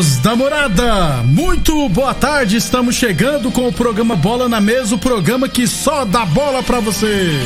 Amigos 0.00 0.16
da 0.20 0.34
morada, 0.34 1.22
muito 1.24 1.86
boa 1.90 2.14
tarde. 2.14 2.56
Estamos 2.56 2.94
chegando 2.94 3.50
com 3.50 3.68
o 3.68 3.72
programa 3.72 4.16
Bola 4.16 4.48
na 4.48 4.58
Mesa 4.58 4.94
o 4.94 4.98
programa 4.98 5.46
que 5.46 5.66
só 5.66 6.06
dá 6.06 6.24
bola 6.24 6.62
pra 6.62 6.80
você. 6.80 7.38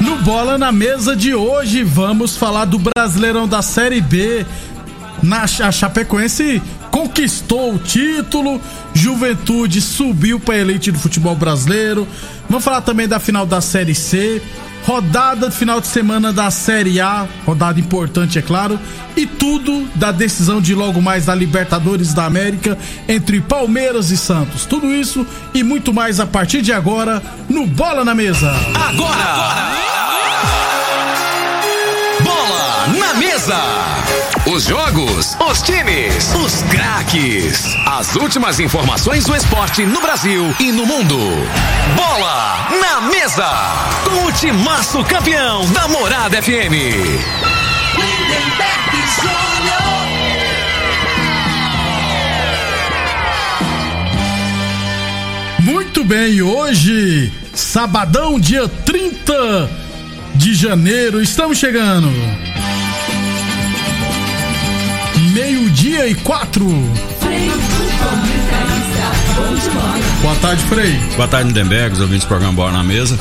No 0.00 0.16
Bola 0.24 0.56
na 0.56 0.72
Mesa 0.72 1.14
de 1.14 1.34
hoje, 1.34 1.84
vamos 1.84 2.38
falar 2.38 2.64
do 2.64 2.78
Brasileirão 2.78 3.46
da 3.46 3.60
Série 3.60 4.00
B. 4.00 4.46
Na, 5.22 5.42
a 5.42 5.70
Chapecoense 5.70 6.62
conquistou 6.90 7.74
o 7.74 7.78
título, 7.78 8.58
Juventude 8.94 9.82
subiu 9.82 10.40
para 10.40 10.54
a 10.54 10.58
elite 10.58 10.90
do 10.90 10.98
futebol 10.98 11.36
brasileiro. 11.36 12.08
Vamos 12.48 12.64
falar 12.64 12.80
também 12.80 13.06
da 13.06 13.20
final 13.20 13.44
da 13.44 13.60
Série 13.60 13.94
C, 13.94 14.40
rodada 14.84 15.50
final 15.50 15.80
de 15.80 15.86
semana 15.86 16.32
da 16.32 16.50
Série 16.50 17.00
A, 17.00 17.26
rodada 17.44 17.78
importante, 17.78 18.38
é 18.38 18.42
claro, 18.42 18.78
e 19.16 19.26
tudo 19.26 19.88
da 19.94 20.12
decisão 20.12 20.60
de 20.60 20.74
logo 20.74 21.00
mais 21.00 21.26
da 21.26 21.34
Libertadores 21.34 22.14
da 22.14 22.24
América 22.24 22.76
entre 23.08 23.40
Palmeiras 23.40 24.10
e 24.10 24.16
Santos. 24.16 24.64
Tudo 24.66 24.92
isso 24.92 25.26
e 25.54 25.62
muito 25.62 25.92
mais 25.92 26.20
a 26.20 26.26
partir 26.26 26.62
de 26.62 26.72
agora 26.72 27.22
no 27.48 27.66
Bola 27.66 28.04
na 28.04 28.14
Mesa. 28.14 28.50
Agora! 28.74 29.20
agora. 29.20 29.70
Bola 32.22 32.86
na 32.98 33.14
Mesa! 33.14 34.09
Os 34.52 34.64
jogos, 34.64 35.36
os 35.48 35.62
times, 35.62 36.34
os 36.34 36.62
craques. 36.62 37.76
As 37.86 38.16
últimas 38.16 38.58
informações 38.58 39.24
do 39.24 39.36
esporte 39.36 39.86
no 39.86 40.00
Brasil 40.00 40.52
e 40.58 40.72
no 40.72 40.84
mundo. 40.84 41.16
Bola 41.94 42.68
na 42.80 43.00
mesa. 43.02 43.48
Com 44.02 44.26
o 44.26 44.32
timaço 44.32 45.04
campeão 45.04 45.64
da 45.70 45.86
Morada 45.86 46.42
FM. 46.42 46.74
Muito 55.60 56.02
bem, 56.02 56.42
hoje, 56.42 57.32
sabadão, 57.54 58.40
dia 58.40 58.68
30 58.68 59.70
de 60.34 60.54
janeiro, 60.56 61.22
estamos 61.22 61.56
chegando 61.56 62.49
meio-dia 65.40 66.06
e 66.06 66.14
quatro. 66.16 66.66
Boa 70.20 70.34
tarde, 70.42 70.62
Frei. 70.64 70.92
Boa 71.16 71.26
tarde, 71.26 71.48
Lindenberg, 71.48 71.94
os 71.94 72.00
ouvintes 72.00 72.24
do 72.24 72.28
programa 72.28 72.52
Bola 72.52 72.72
na 72.72 72.84
Mesa. 72.84 73.18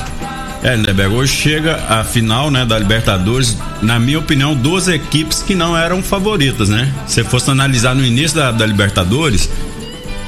É, 0.62 0.76
Lindenberg, 0.76 1.16
hoje 1.16 1.34
chega 1.34 1.78
a 1.88 2.04
final 2.04 2.52
né, 2.52 2.66
da 2.66 2.78
Libertadores, 2.78 3.58
na 3.82 3.98
minha 3.98 4.20
opinião, 4.20 4.54
duas 4.54 4.90
equipes 4.90 5.42
que 5.42 5.56
não 5.56 5.78
eram 5.78 6.04
favoritas, 6.04 6.68
né? 6.68 6.94
Se 7.08 7.24
fosse 7.24 7.50
analisar 7.50 7.96
no 7.96 8.04
início 8.04 8.36
da, 8.36 8.52
da 8.52 8.66
Libertadores, 8.66 9.50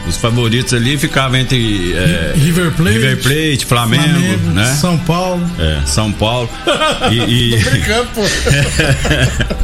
os 0.07 0.17
favoritos 0.17 0.73
ali 0.73 0.97
ficavam 0.97 1.39
entre 1.39 1.93
é, 1.93 2.33
River 2.35 2.71
Plate, 2.71 2.97
River 2.97 3.21
Plate 3.21 3.65
Flamengo, 3.65 4.03
Flamengo, 4.03 4.51
né? 4.51 4.65
São 4.65 4.97
Paulo. 4.97 5.51
É, 5.59 5.85
São 5.85 6.11
Paulo. 6.11 6.49
e, 7.11 7.53
e... 7.53 7.59
Tô 7.63 7.69
brincando, 7.69 8.07
pô. 8.15 8.21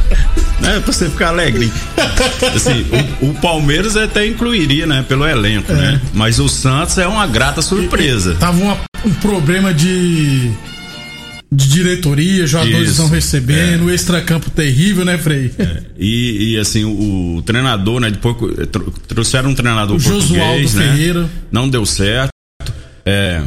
É, 0.60 0.80
pra 0.80 0.92
você 0.92 1.08
ficar 1.08 1.28
alegre. 1.28 1.72
Assim, 2.54 2.84
o, 3.22 3.30
o, 3.30 3.34
Palmeiras 3.34 3.96
até 3.96 4.26
incluiria, 4.26 4.86
né? 4.86 5.04
Pelo 5.08 5.26
elenco, 5.26 5.72
é. 5.72 5.74
né? 5.74 6.00
Mas 6.12 6.38
o 6.38 6.48
Santos 6.48 6.98
é 6.98 7.06
uma 7.06 7.26
grata 7.26 7.62
surpresa. 7.62 8.32
E, 8.32 8.36
tava 8.36 8.60
uma, 8.60 8.76
um 9.04 9.10
problema 9.14 9.72
de. 9.72 10.50
De 11.50 11.66
diretoria, 11.66 12.46
jogadores 12.46 12.90
estão 12.90 13.08
recebendo, 13.08 13.90
é. 13.90 13.94
extracampo 13.94 14.50
terrível, 14.50 15.02
né, 15.02 15.16
Frei? 15.16 15.50
É. 15.58 15.82
E, 15.98 16.52
e, 16.52 16.58
assim, 16.58 16.84
o, 16.84 17.36
o, 17.36 17.42
treinador, 17.42 18.00
né? 18.00 18.10
Depois 18.10 18.36
trouxeram 19.06 19.50
um 19.50 19.54
treinador 19.54 19.96
o 19.96 20.02
português, 20.02 20.28
Josualdo 20.28 20.62
né? 20.62 20.68
Ferreira. 20.68 21.30
Não 21.50 21.66
deu 21.66 21.86
certo. 21.86 22.30
É, 23.06 23.42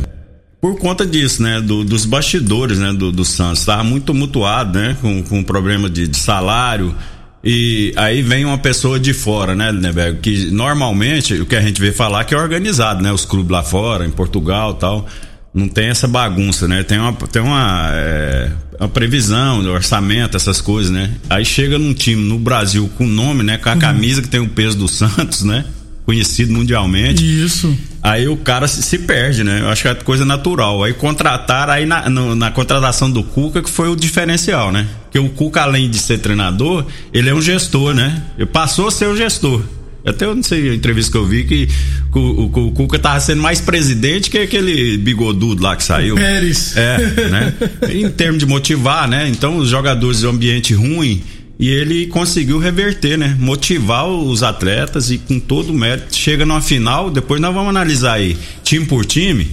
por 0.62 0.78
conta 0.80 1.06
disso, 1.06 1.44
né? 1.44 1.60
Do, 1.60 1.84
dos 1.84 2.06
bastidores, 2.06 2.80
né? 2.80 2.92
Do, 2.94 3.12
do 3.12 3.24
Santos. 3.24 3.60
Estava 3.60 3.84
muito 3.84 4.14
mutuado, 4.14 4.80
né? 4.80 4.98
Com, 5.00 5.22
com 5.22 5.44
problema 5.44 5.90
de, 5.90 6.08
de, 6.08 6.18
salário. 6.18 6.96
E 7.44 7.94
aí 7.96 8.24
vem 8.24 8.46
uma 8.46 8.58
pessoa 8.60 9.00
de 9.00 9.14
fora, 9.14 9.56
né, 9.56 9.72
Lindenberg? 9.72 10.20
Que 10.20 10.52
normalmente 10.52 11.34
o 11.36 11.46
que 11.46 11.56
a 11.56 11.62
gente 11.62 11.82
vê 11.82 11.92
falar 11.92 12.24
que 12.24 12.36
é 12.36 12.38
organizado, 12.38 13.02
né? 13.04 13.12
Os 13.12 13.26
clubes 13.26 13.52
lá 13.52 13.64
fora, 13.64 14.06
em 14.06 14.12
Portugal 14.12 14.76
tal. 14.76 15.08
Não 15.54 15.68
tem 15.68 15.88
essa 15.88 16.08
bagunça, 16.08 16.68
né? 16.68 16.82
Tem 16.82 16.98
uma, 16.98 17.14
tem 17.14 17.42
uma, 17.42 17.90
é, 17.94 18.52
uma 18.80 18.88
previsão, 18.88 19.60
orçamento, 19.66 20.38
essas 20.38 20.62
coisas, 20.62 20.92
né? 20.92 21.12
Aí 21.30 21.44
chega 21.44 21.78
num 21.78 21.94
time 21.94 22.24
no 22.24 22.40
Brasil 22.40 22.90
com 22.98 23.06
nome, 23.06 23.44
né? 23.44 23.58
Com 23.58 23.70
a 23.70 23.74
uhum. 23.74 23.80
camisa 23.80 24.22
que 24.22 24.30
tem 24.30 24.40
o 24.40 24.48
peso 24.48 24.78
do 24.78 24.88
Santos, 24.90 25.44
né? 25.44 25.66
conhecido 26.06 26.52
mundialmente. 26.52 27.24
Isso. 27.24 27.76
Aí 28.04 28.28
o 28.28 28.36
cara 28.36 28.68
se, 28.68 28.82
se, 28.82 29.00
perde, 29.00 29.44
né? 29.44 29.62
Eu 29.62 29.70
acho 29.70 29.84
que 29.84 29.88
é 29.88 29.96
coisa 29.96 30.26
natural. 30.26 30.84
Aí 30.84 30.94
contratar 30.94 31.70
aí 31.70 31.86
na, 31.86 32.10
no, 32.10 32.36
na 32.36 32.52
contratação 32.52 33.10
do 33.10 33.24
Cuca 33.24 33.62
que 33.62 33.70
foi 33.70 33.90
o 33.90 33.96
diferencial, 33.96 34.72
né? 34.72 34.88
Porque 35.04 35.20
o 35.20 35.30
Cuca, 35.30 35.62
além 35.62 35.90
de 35.90 35.98
ser 35.98 36.18
treinador, 36.18 36.86
ele 37.14 37.30
é 37.30 37.34
um 37.34 37.42
gestor, 37.42 37.94
né? 37.94 38.24
Ele 38.38 38.48
passou 38.48 38.88
a 38.88 38.92
ser 38.92 39.08
o 39.08 39.16
gestor. 39.16 39.62
Até 40.06 40.26
eu 40.26 40.36
não 40.36 40.44
sei 40.44 40.70
a 40.70 40.74
entrevista 40.74 41.12
que 41.12 41.18
eu 41.18 41.26
vi 41.26 41.44
que 41.44 41.68
o, 42.14 42.20
o, 42.20 42.68
o 42.68 42.72
Cuca 42.72 42.98
tava 42.98 43.20
sendo 43.20 43.42
mais 43.42 43.62
presidente 43.62 44.30
que 44.30 44.38
aquele 44.38 44.98
bigodudo 44.98 45.62
lá 45.62 45.76
que 45.76 45.84
saiu. 45.84 46.16
Pérez. 46.16 46.76
É, 46.76 46.98
né? 47.30 47.54
em 47.94 48.10
termos 48.10 48.40
de 48.40 48.46
motivar, 48.46 49.08
né? 49.08 49.30
Então 49.30 49.58
os 49.58 49.70
jogadores 49.70 50.20
de 50.20 50.28
ambiente 50.28 50.74
ruim 50.74 51.22
e 51.60 51.70
ele 51.70 52.08
conseguiu 52.08 52.58
reverter, 52.58 53.20
né? 53.20 53.38
Motivar 53.40 54.08
os 54.08 54.42
atletas 54.42 55.12
e 55.12 55.20
com 55.20 55.40
todo 55.40 55.70
o 55.70 55.74
mérito. 55.74 56.16
Chega 56.16 56.44
numa 56.44 56.62
final, 56.62 57.12
depois 57.12 57.40
nós 57.40 57.54
vamos 57.54 57.70
analisar 57.70 58.14
aí, 58.14 58.36
time 58.64 58.86
por 58.88 59.06
time. 59.06 59.48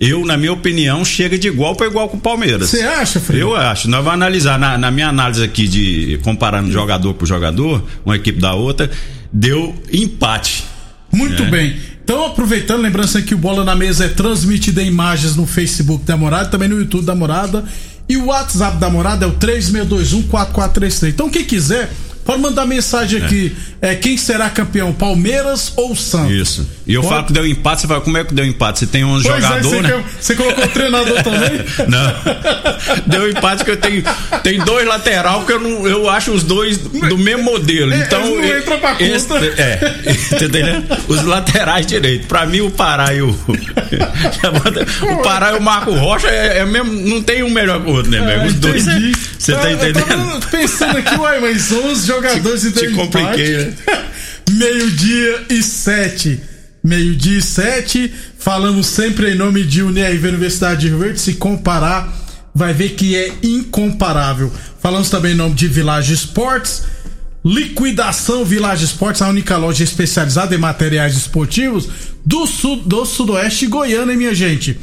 Eu, 0.00 0.24
na 0.24 0.36
minha 0.36 0.52
opinião, 0.52 1.04
chega 1.04 1.38
de 1.38 1.48
igual 1.48 1.76
para 1.76 1.86
igual 1.86 2.08
com 2.08 2.16
o 2.16 2.20
Palmeiras. 2.20 2.70
Você 2.70 2.80
acha, 2.80 3.20
Fred? 3.20 3.40
Eu 3.40 3.54
acho. 3.54 3.88
Nós 3.88 4.02
vamos 4.02 4.14
analisar, 4.14 4.58
na, 4.58 4.76
na 4.76 4.90
minha 4.90 5.08
análise 5.08 5.42
aqui 5.42 5.68
de 5.68 6.18
comparando 6.22 6.72
jogador 6.72 7.14
por 7.14 7.26
jogador, 7.26 7.84
uma 8.04 8.16
equipe 8.16 8.40
da 8.40 8.54
outra, 8.54 8.90
deu 9.34 9.74
empate. 9.92 10.64
Muito 11.12 11.42
é. 11.42 11.50
bem. 11.50 11.76
Então, 12.02 12.24
aproveitando, 12.26 12.82
lembrando 12.82 13.22
que 13.22 13.34
o 13.34 13.38
Bola 13.38 13.64
na 13.64 13.74
Mesa 13.74 14.04
é 14.04 14.08
transmitido 14.08 14.80
em 14.80 14.86
imagens 14.86 15.36
no 15.36 15.46
Facebook 15.46 16.04
da 16.04 16.16
Morada, 16.16 16.50
também 16.50 16.68
no 16.68 16.78
YouTube 16.78 17.04
da 17.04 17.14
Morada 17.14 17.64
e 18.08 18.16
o 18.16 18.26
WhatsApp 18.26 18.76
da 18.78 18.90
morada 18.90 19.24
é 19.24 19.28
o 19.28 19.32
36214433. 19.32 21.08
Então, 21.08 21.30
quem 21.30 21.44
quiser, 21.44 21.90
pode 22.24 22.40
mandar 22.40 22.66
mensagem 22.66 23.22
aqui. 23.22 23.54
É. 23.80 23.92
é. 23.92 23.94
quem 23.94 24.16
será 24.16 24.48
campeão, 24.50 24.92
Palmeiras 24.92 25.72
ou 25.76 25.94
Santos? 25.94 26.32
Isso. 26.32 26.68
E 26.86 26.94
eu 26.94 27.02
falo 27.02 27.24
que 27.24 27.32
deu 27.32 27.46
empate, 27.46 27.82
você 27.82 27.86
fala, 27.86 28.00
como 28.00 28.18
é 28.18 28.24
que 28.24 28.34
deu 28.34 28.44
empate? 28.44 28.80
Você 28.80 28.86
tem 28.86 29.04
11 29.04 29.24
jogadores, 29.24 29.72
é, 29.72 29.82
né? 29.82 30.04
Você 30.20 30.34
colocou 30.34 30.64
o 30.64 30.68
treinador 30.68 31.22
também? 31.22 31.64
Não. 31.88 32.14
Deu 33.06 33.30
empate 33.30 33.64
que 33.64 33.70
eu 33.70 33.76
tenho 33.76 34.02
tem 34.42 34.58
dois 34.58 34.86
lateral 34.86 35.44
que 35.44 35.52
eu 35.52 35.60
não 35.60 35.86
eu 35.86 36.08
acho 36.08 36.32
os 36.32 36.42
dois 36.42 36.78
do 36.78 37.18
mesmo 37.18 37.44
modelo. 37.44 37.92
É, 37.92 37.98
então 37.98 38.20
não 38.20 38.42
eu, 38.42 38.58
entra 38.58 38.78
pra 38.78 38.96
esse, 39.00 39.26
conta. 39.26 39.44
É, 39.56 39.78
entendeu? 40.44 40.82
Os 41.08 41.22
laterais 41.22 41.86
direito. 41.86 42.26
Para 42.26 42.46
mim 42.46 42.60
o 42.60 42.70
Pará 42.70 43.14
e 43.14 43.22
o 43.22 43.30
o 45.02 45.22
Pará 45.22 45.52
e 45.52 45.56
o 45.56 45.62
Marco 45.62 45.92
Rocha 45.92 46.28
é, 46.28 46.58
é 46.58 46.64
mesmo, 46.64 46.92
não 46.92 47.22
tem 47.22 47.42
um 47.42 47.50
melhor 47.50 47.82
que 47.82 47.90
o 47.90 47.94
outro, 47.94 48.10
né? 48.10 48.42
É, 48.42 48.46
os 48.46 48.54
dois. 48.54 48.84
Você 49.38 49.52
tá, 49.52 49.70
entendendo? 49.70 50.46
pensando 50.50 50.96
aqui, 50.96 51.14
uai, 51.16 51.40
mas 51.40 51.62
são 51.62 51.92
os 51.92 52.04
jogadores 52.14 52.62
te, 52.62 52.68
e 52.68 52.72
te 52.72 52.88
compliquei, 52.90 53.58
né? 53.58 53.74
Meio-dia 54.50 55.46
e 55.50 55.62
sete. 55.62 56.40
Meio-dia 56.82 57.38
e 57.38 57.42
sete. 57.42 58.12
Falamos 58.38 58.86
sempre 58.86 59.32
em 59.32 59.34
nome 59.34 59.64
de 59.64 59.82
Uniaíva 59.82 60.28
Universidade 60.28 60.82
de 60.82 60.88
Rio 60.88 60.98
Verde. 60.98 61.20
Se 61.20 61.34
comparar, 61.34 62.12
vai 62.54 62.72
ver 62.72 62.90
que 62.90 63.16
é 63.16 63.32
incomparável. 63.42 64.52
Falamos 64.80 65.08
também 65.08 65.32
em 65.32 65.36
nome 65.36 65.54
de 65.54 65.66
Village 65.66 66.12
Esportes. 66.12 66.82
Liquidação 67.44 68.44
Village 68.44 68.84
Esportes, 68.86 69.20
a 69.20 69.28
única 69.28 69.56
loja 69.58 69.84
especializada 69.84 70.54
em 70.54 70.58
materiais 70.58 71.14
esportivos 71.14 71.88
do, 72.24 72.46
sul, 72.46 72.76
do 72.76 73.04
sudoeste 73.04 73.66
goiano, 73.66 74.10
hein, 74.10 74.16
minha 74.16 74.34
gente? 74.34 74.78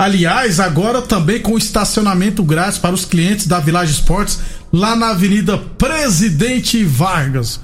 Aliás, 0.00 0.60
agora 0.60 1.02
também 1.02 1.40
com 1.40 1.58
estacionamento 1.58 2.44
grátis 2.44 2.78
para 2.78 2.94
os 2.94 3.04
clientes 3.04 3.48
da 3.48 3.58
Village 3.58 3.90
Esportes, 3.90 4.38
lá 4.72 4.94
na 4.94 5.08
Avenida 5.08 5.58
Presidente 5.58 6.84
Vargas. 6.84 7.58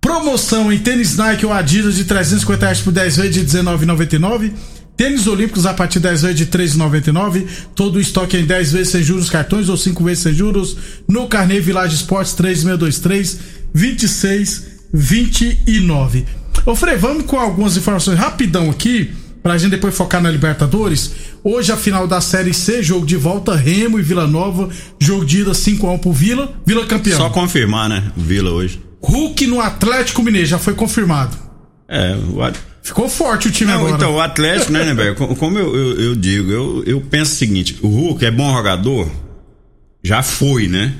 Promoção 0.00 0.72
em 0.72 0.78
tênis 0.78 1.16
Nike 1.16 1.44
ou 1.44 1.52
Adidas 1.52 1.96
de 1.96 2.04
350 2.04 2.64
reais 2.64 2.80
por 2.80 2.92
10 2.92 3.16
vezes 3.16 3.34
de 3.34 3.44
19,99. 3.44 4.52
Tênis 4.96 5.26
Olímpicos 5.26 5.66
a 5.66 5.74
partir 5.74 5.98
de 5.98 6.04
10 6.04 6.22
vezes 6.22 6.38
de 6.38 6.46
3,99. 6.46 7.44
Todo 7.74 7.96
o 7.96 8.00
estoque 8.00 8.36
em 8.36 8.46
10 8.46 8.70
vezes 8.70 8.90
sem 8.90 9.02
juros 9.02 9.28
cartões 9.28 9.68
ou 9.68 9.76
5 9.76 10.04
vezes 10.04 10.22
sem 10.22 10.32
juros 10.32 10.76
no 11.08 11.26
Carnê 11.26 11.58
Village 11.58 11.96
Esportes 11.96 12.34
3623 12.34 13.40
2629. 13.74 16.26
Ô 16.64 16.76
Frei, 16.76 16.96
vamos 16.96 17.26
com 17.26 17.40
algumas 17.40 17.76
informações 17.76 18.16
rapidão 18.16 18.70
aqui 18.70 19.25
pra 19.46 19.56
gente 19.56 19.70
depois 19.70 19.96
focar 19.96 20.20
na 20.20 20.28
Libertadores. 20.28 21.12
Hoje 21.44 21.70
a 21.70 21.76
final 21.76 22.08
da 22.08 22.20
Série 22.20 22.52
C, 22.52 22.82
jogo 22.82 23.06
de 23.06 23.14
volta, 23.14 23.54
Remo 23.54 23.96
e 23.96 24.02
Vila 24.02 24.26
Nova, 24.26 24.68
jogo 24.98 25.24
de 25.24 25.42
ida 25.42 25.52
5x1 25.52 26.00
pro 26.00 26.10
Vila, 26.10 26.52
Vila 26.66 26.84
campeão. 26.84 27.16
Só 27.16 27.30
confirmar, 27.30 27.88
né? 27.88 28.10
Vila 28.16 28.50
hoje. 28.50 28.80
Hulk 29.00 29.46
no 29.46 29.60
Atlético 29.60 30.20
Mineiro, 30.20 30.48
já 30.48 30.58
foi 30.58 30.74
confirmado. 30.74 31.36
É, 31.88 32.16
o 32.16 32.42
Ficou 32.82 33.08
forte 33.08 33.46
o 33.46 33.52
time 33.52 33.70
Não, 33.70 33.78
agora. 33.78 33.94
Então, 33.94 34.14
o 34.16 34.20
Atlético, 34.20 34.72
né, 34.72 34.92
né, 34.92 35.14
Como 35.14 35.58
eu, 35.60 35.76
eu, 35.76 36.00
eu, 36.00 36.16
digo, 36.16 36.50
eu, 36.50 36.82
eu 36.84 37.00
penso 37.00 37.32
o 37.32 37.36
seguinte: 37.36 37.78
o 37.82 37.86
Hulk 37.86 38.26
é 38.26 38.32
bom 38.32 38.52
jogador? 38.52 39.08
Já 40.02 40.24
foi, 40.24 40.66
né? 40.66 40.92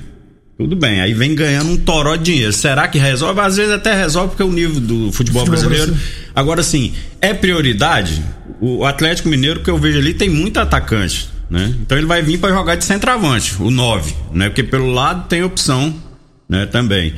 Tudo 0.57 0.75
bem, 0.75 1.01
aí 1.01 1.13
vem 1.13 1.35
ganhando 1.35 1.69
um 1.69 1.77
toró 1.77 2.15
de 2.15 2.23
dinheiro. 2.23 2.51
Será 2.51 2.87
que 2.87 2.97
resolve? 2.97 3.39
Às 3.39 3.57
vezes 3.57 3.71
até 3.71 3.93
resolve 3.93 4.29
porque 4.29 4.41
é 4.41 4.45
o 4.45 4.51
nível 4.51 4.81
do 4.81 5.11
futebol, 5.11 5.45
futebol 5.45 5.45
brasileiro. 5.45 5.91
brasileiro. 5.91 6.31
Agora, 6.35 6.63
sim, 6.63 6.93
é 7.21 7.31
prioridade? 7.31 8.23
O 8.59 8.83
Atlético 8.83 9.29
Mineiro 9.29 9.59
que 9.59 9.69
eu 9.69 9.77
vejo 9.77 9.99
ali 9.99 10.15
tem 10.15 10.29
muito 10.29 10.59
atacante, 10.59 11.29
né? 11.47 11.75
Então 11.81 11.95
ele 11.95 12.07
vai 12.07 12.23
vir 12.23 12.39
para 12.39 12.49
jogar 12.49 12.73
de 12.73 12.85
centroavante, 12.85 13.55
o 13.59 13.69
9, 13.69 14.15
né? 14.33 14.49
Porque 14.49 14.63
pelo 14.63 14.91
lado 14.91 15.27
tem 15.27 15.43
opção, 15.43 15.93
né, 16.49 16.65
também. 16.65 17.13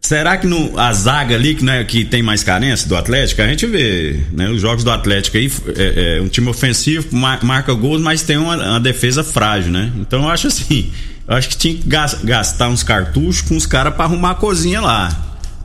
Será 0.00 0.36
que 0.36 0.46
no, 0.46 0.78
a 0.78 0.92
zaga 0.92 1.34
ali, 1.34 1.54
que, 1.54 1.64
né, 1.64 1.82
que 1.84 2.04
tem 2.04 2.22
mais 2.22 2.44
carência 2.44 2.88
do 2.88 2.96
Atlético, 2.96 3.42
a 3.42 3.46
gente 3.46 3.66
vê, 3.66 4.20
né, 4.32 4.48
os 4.48 4.60
jogos 4.60 4.84
do 4.84 4.90
Atlético 4.90 5.36
aí, 5.36 5.50
é, 5.76 6.18
é 6.18 6.22
um 6.22 6.28
time 6.28 6.48
ofensivo, 6.48 7.08
marca 7.16 7.72
gols, 7.72 8.00
mas 8.00 8.22
tem 8.22 8.36
uma, 8.36 8.56
uma 8.56 8.80
defesa 8.80 9.24
frágil, 9.24 9.72
né? 9.72 9.90
Então 9.96 10.22
eu 10.22 10.28
acho 10.28 10.46
assim, 10.46 10.90
eu 11.28 11.36
acho 11.36 11.50
que 11.50 11.56
tinha 11.58 11.74
que 11.74 11.88
gastar 12.24 12.68
uns 12.68 12.82
cartuchos 12.82 13.42
com 13.42 13.56
os 13.56 13.66
caras 13.66 13.94
para 13.94 14.04
arrumar 14.04 14.30
a 14.30 14.34
cozinha 14.34 14.80
lá. 14.80 15.10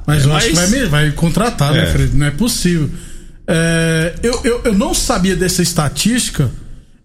Mas 0.05 0.23
é, 0.23 0.25
eu 0.25 0.33
mas... 0.33 0.43
acho 0.43 0.49
que 0.49 0.55
vai, 0.55 0.85
vai 0.87 1.11
contratar, 1.11 1.71
né, 1.71 1.79
é. 1.79 1.85
né, 1.85 1.91
Fred? 1.91 2.17
Não 2.17 2.25
é 2.25 2.31
possível. 2.31 2.89
É, 3.47 4.15
eu, 4.21 4.41
eu, 4.43 4.61
eu 4.65 4.73
não 4.73 4.93
sabia 4.93 5.37
dessa 5.37 5.61
estatística. 5.61 6.51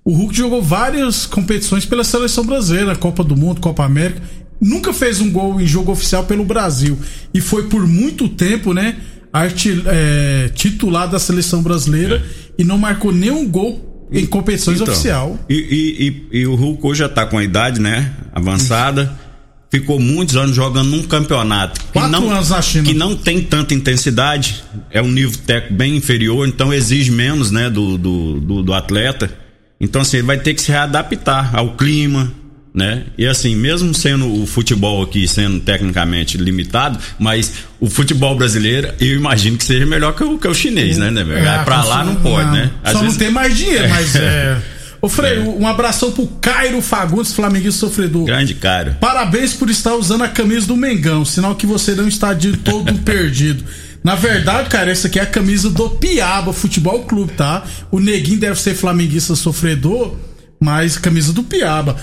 O 0.04 0.12
Hulk 0.12 0.36
jogou 0.36 0.60
várias 0.60 1.24
competições 1.24 1.84
pela 1.84 2.02
seleção 2.02 2.44
brasileira, 2.44 2.96
Copa 2.96 3.22
do 3.22 3.36
Mundo, 3.36 3.60
Copa 3.60 3.84
América. 3.84 4.22
Nunca 4.60 4.92
fez 4.92 5.20
um 5.20 5.30
gol 5.30 5.60
em 5.60 5.66
jogo 5.66 5.92
oficial 5.92 6.24
pelo 6.24 6.44
Brasil. 6.44 6.98
E 7.32 7.40
foi 7.40 7.68
por 7.68 7.86
muito 7.86 8.28
tempo, 8.28 8.74
né? 8.74 8.96
Arte, 9.32 9.84
é, 9.86 10.50
titular 10.54 11.08
da 11.08 11.18
seleção 11.18 11.62
brasileira 11.62 12.16
é. 12.16 12.22
e 12.58 12.64
não 12.64 12.78
marcou 12.78 13.12
nenhum 13.12 13.46
gol 13.48 13.87
em 14.10 14.26
competições 14.26 14.80
então, 14.80 14.92
oficial. 14.92 15.38
E, 15.48 15.54
e, 15.54 16.38
e, 16.38 16.40
e, 16.40 16.46
o 16.46 16.54
Hulk 16.54 16.86
hoje 16.86 17.00
já 17.00 17.08
tá 17.08 17.26
com 17.26 17.38
a 17.38 17.44
idade, 17.44 17.80
né? 17.80 18.12
Avançada. 18.32 19.02
Isso. 19.02 19.28
Ficou 19.70 20.00
muitos 20.00 20.34
anos 20.34 20.56
jogando 20.56 20.88
num 20.88 21.02
campeonato 21.02 21.78
que 21.78 21.92
Quatro 21.92 22.10
não, 22.10 22.30
anos 22.30 22.48
na 22.48 22.62
China. 22.62 22.84
que 22.86 22.94
não 22.94 23.14
tem 23.14 23.42
tanta 23.42 23.74
intensidade, 23.74 24.64
é 24.90 25.02
um 25.02 25.10
nível 25.10 25.38
técnico 25.46 25.74
bem 25.74 25.96
inferior, 25.96 26.48
então 26.48 26.72
exige 26.72 27.10
menos, 27.10 27.50
né, 27.50 27.68
do, 27.68 27.98
do, 27.98 28.40
do, 28.40 28.62
do 28.62 28.72
atleta. 28.72 29.30
Então, 29.78 30.00
assim, 30.00 30.18
ele 30.18 30.26
vai 30.26 30.38
ter 30.38 30.54
que 30.54 30.62
se 30.62 30.72
readaptar 30.72 31.54
ao 31.54 31.76
clima, 31.76 32.32
né? 32.78 33.02
E 33.18 33.26
assim, 33.26 33.56
mesmo 33.56 33.92
sendo 33.92 34.40
o 34.40 34.46
futebol 34.46 35.02
aqui 35.02 35.26
sendo 35.26 35.58
tecnicamente 35.58 36.38
limitado, 36.38 36.96
mas 37.18 37.52
o 37.80 37.90
futebol 37.90 38.36
brasileiro, 38.36 38.92
eu 39.00 39.16
imagino 39.16 39.58
que 39.58 39.64
seja 39.64 39.84
melhor 39.84 40.14
que 40.14 40.22
o, 40.22 40.38
que 40.38 40.46
o 40.46 40.54
chinês, 40.54 40.96
né, 40.96 41.10
né? 41.10 41.22
É, 41.22 41.64
pra 41.64 41.82
lá 41.82 42.04
não 42.04 42.14
pode, 42.14 42.46
não. 42.46 42.52
né? 42.52 42.70
Às 42.84 42.92
Só 42.92 43.00
vezes... 43.00 43.14
não 43.14 43.18
tem 43.18 43.32
mais 43.32 43.56
dinheiro, 43.56 43.88
mas 43.90 44.14
é. 44.14 44.56
Ô 45.02 45.08
Frei, 45.08 45.38
é. 45.38 45.40
um 45.40 45.66
abração 45.66 46.12
pro 46.12 46.26
Cairo 46.40 46.80
Fagundes, 46.80 47.32
flamenguista 47.32 47.80
sofredor. 47.80 48.24
Grande 48.24 48.54
cara. 48.54 48.96
Parabéns 49.00 49.54
por 49.54 49.68
estar 49.68 49.96
usando 49.96 50.22
a 50.22 50.28
camisa 50.28 50.68
do 50.68 50.76
Mengão, 50.76 51.24
sinal 51.24 51.56
que 51.56 51.66
você 51.66 51.96
não 51.96 52.06
está 52.06 52.32
de 52.32 52.56
todo 52.58 52.94
perdido. 53.02 53.64
Na 54.04 54.14
verdade, 54.14 54.68
cara, 54.68 54.92
essa 54.92 55.08
aqui 55.08 55.18
é 55.18 55.22
a 55.22 55.26
camisa 55.26 55.68
do 55.68 55.90
Piaba 55.90 56.52
Futebol 56.52 57.02
Clube, 57.02 57.32
tá? 57.32 57.64
O 57.90 57.98
Neguinho 57.98 58.38
deve 58.38 58.60
ser 58.60 58.74
flamenguista 58.74 59.34
sofredor, 59.34 60.16
mas 60.60 60.96
camisa 60.96 61.32
do 61.32 61.42
Piaba 61.42 61.96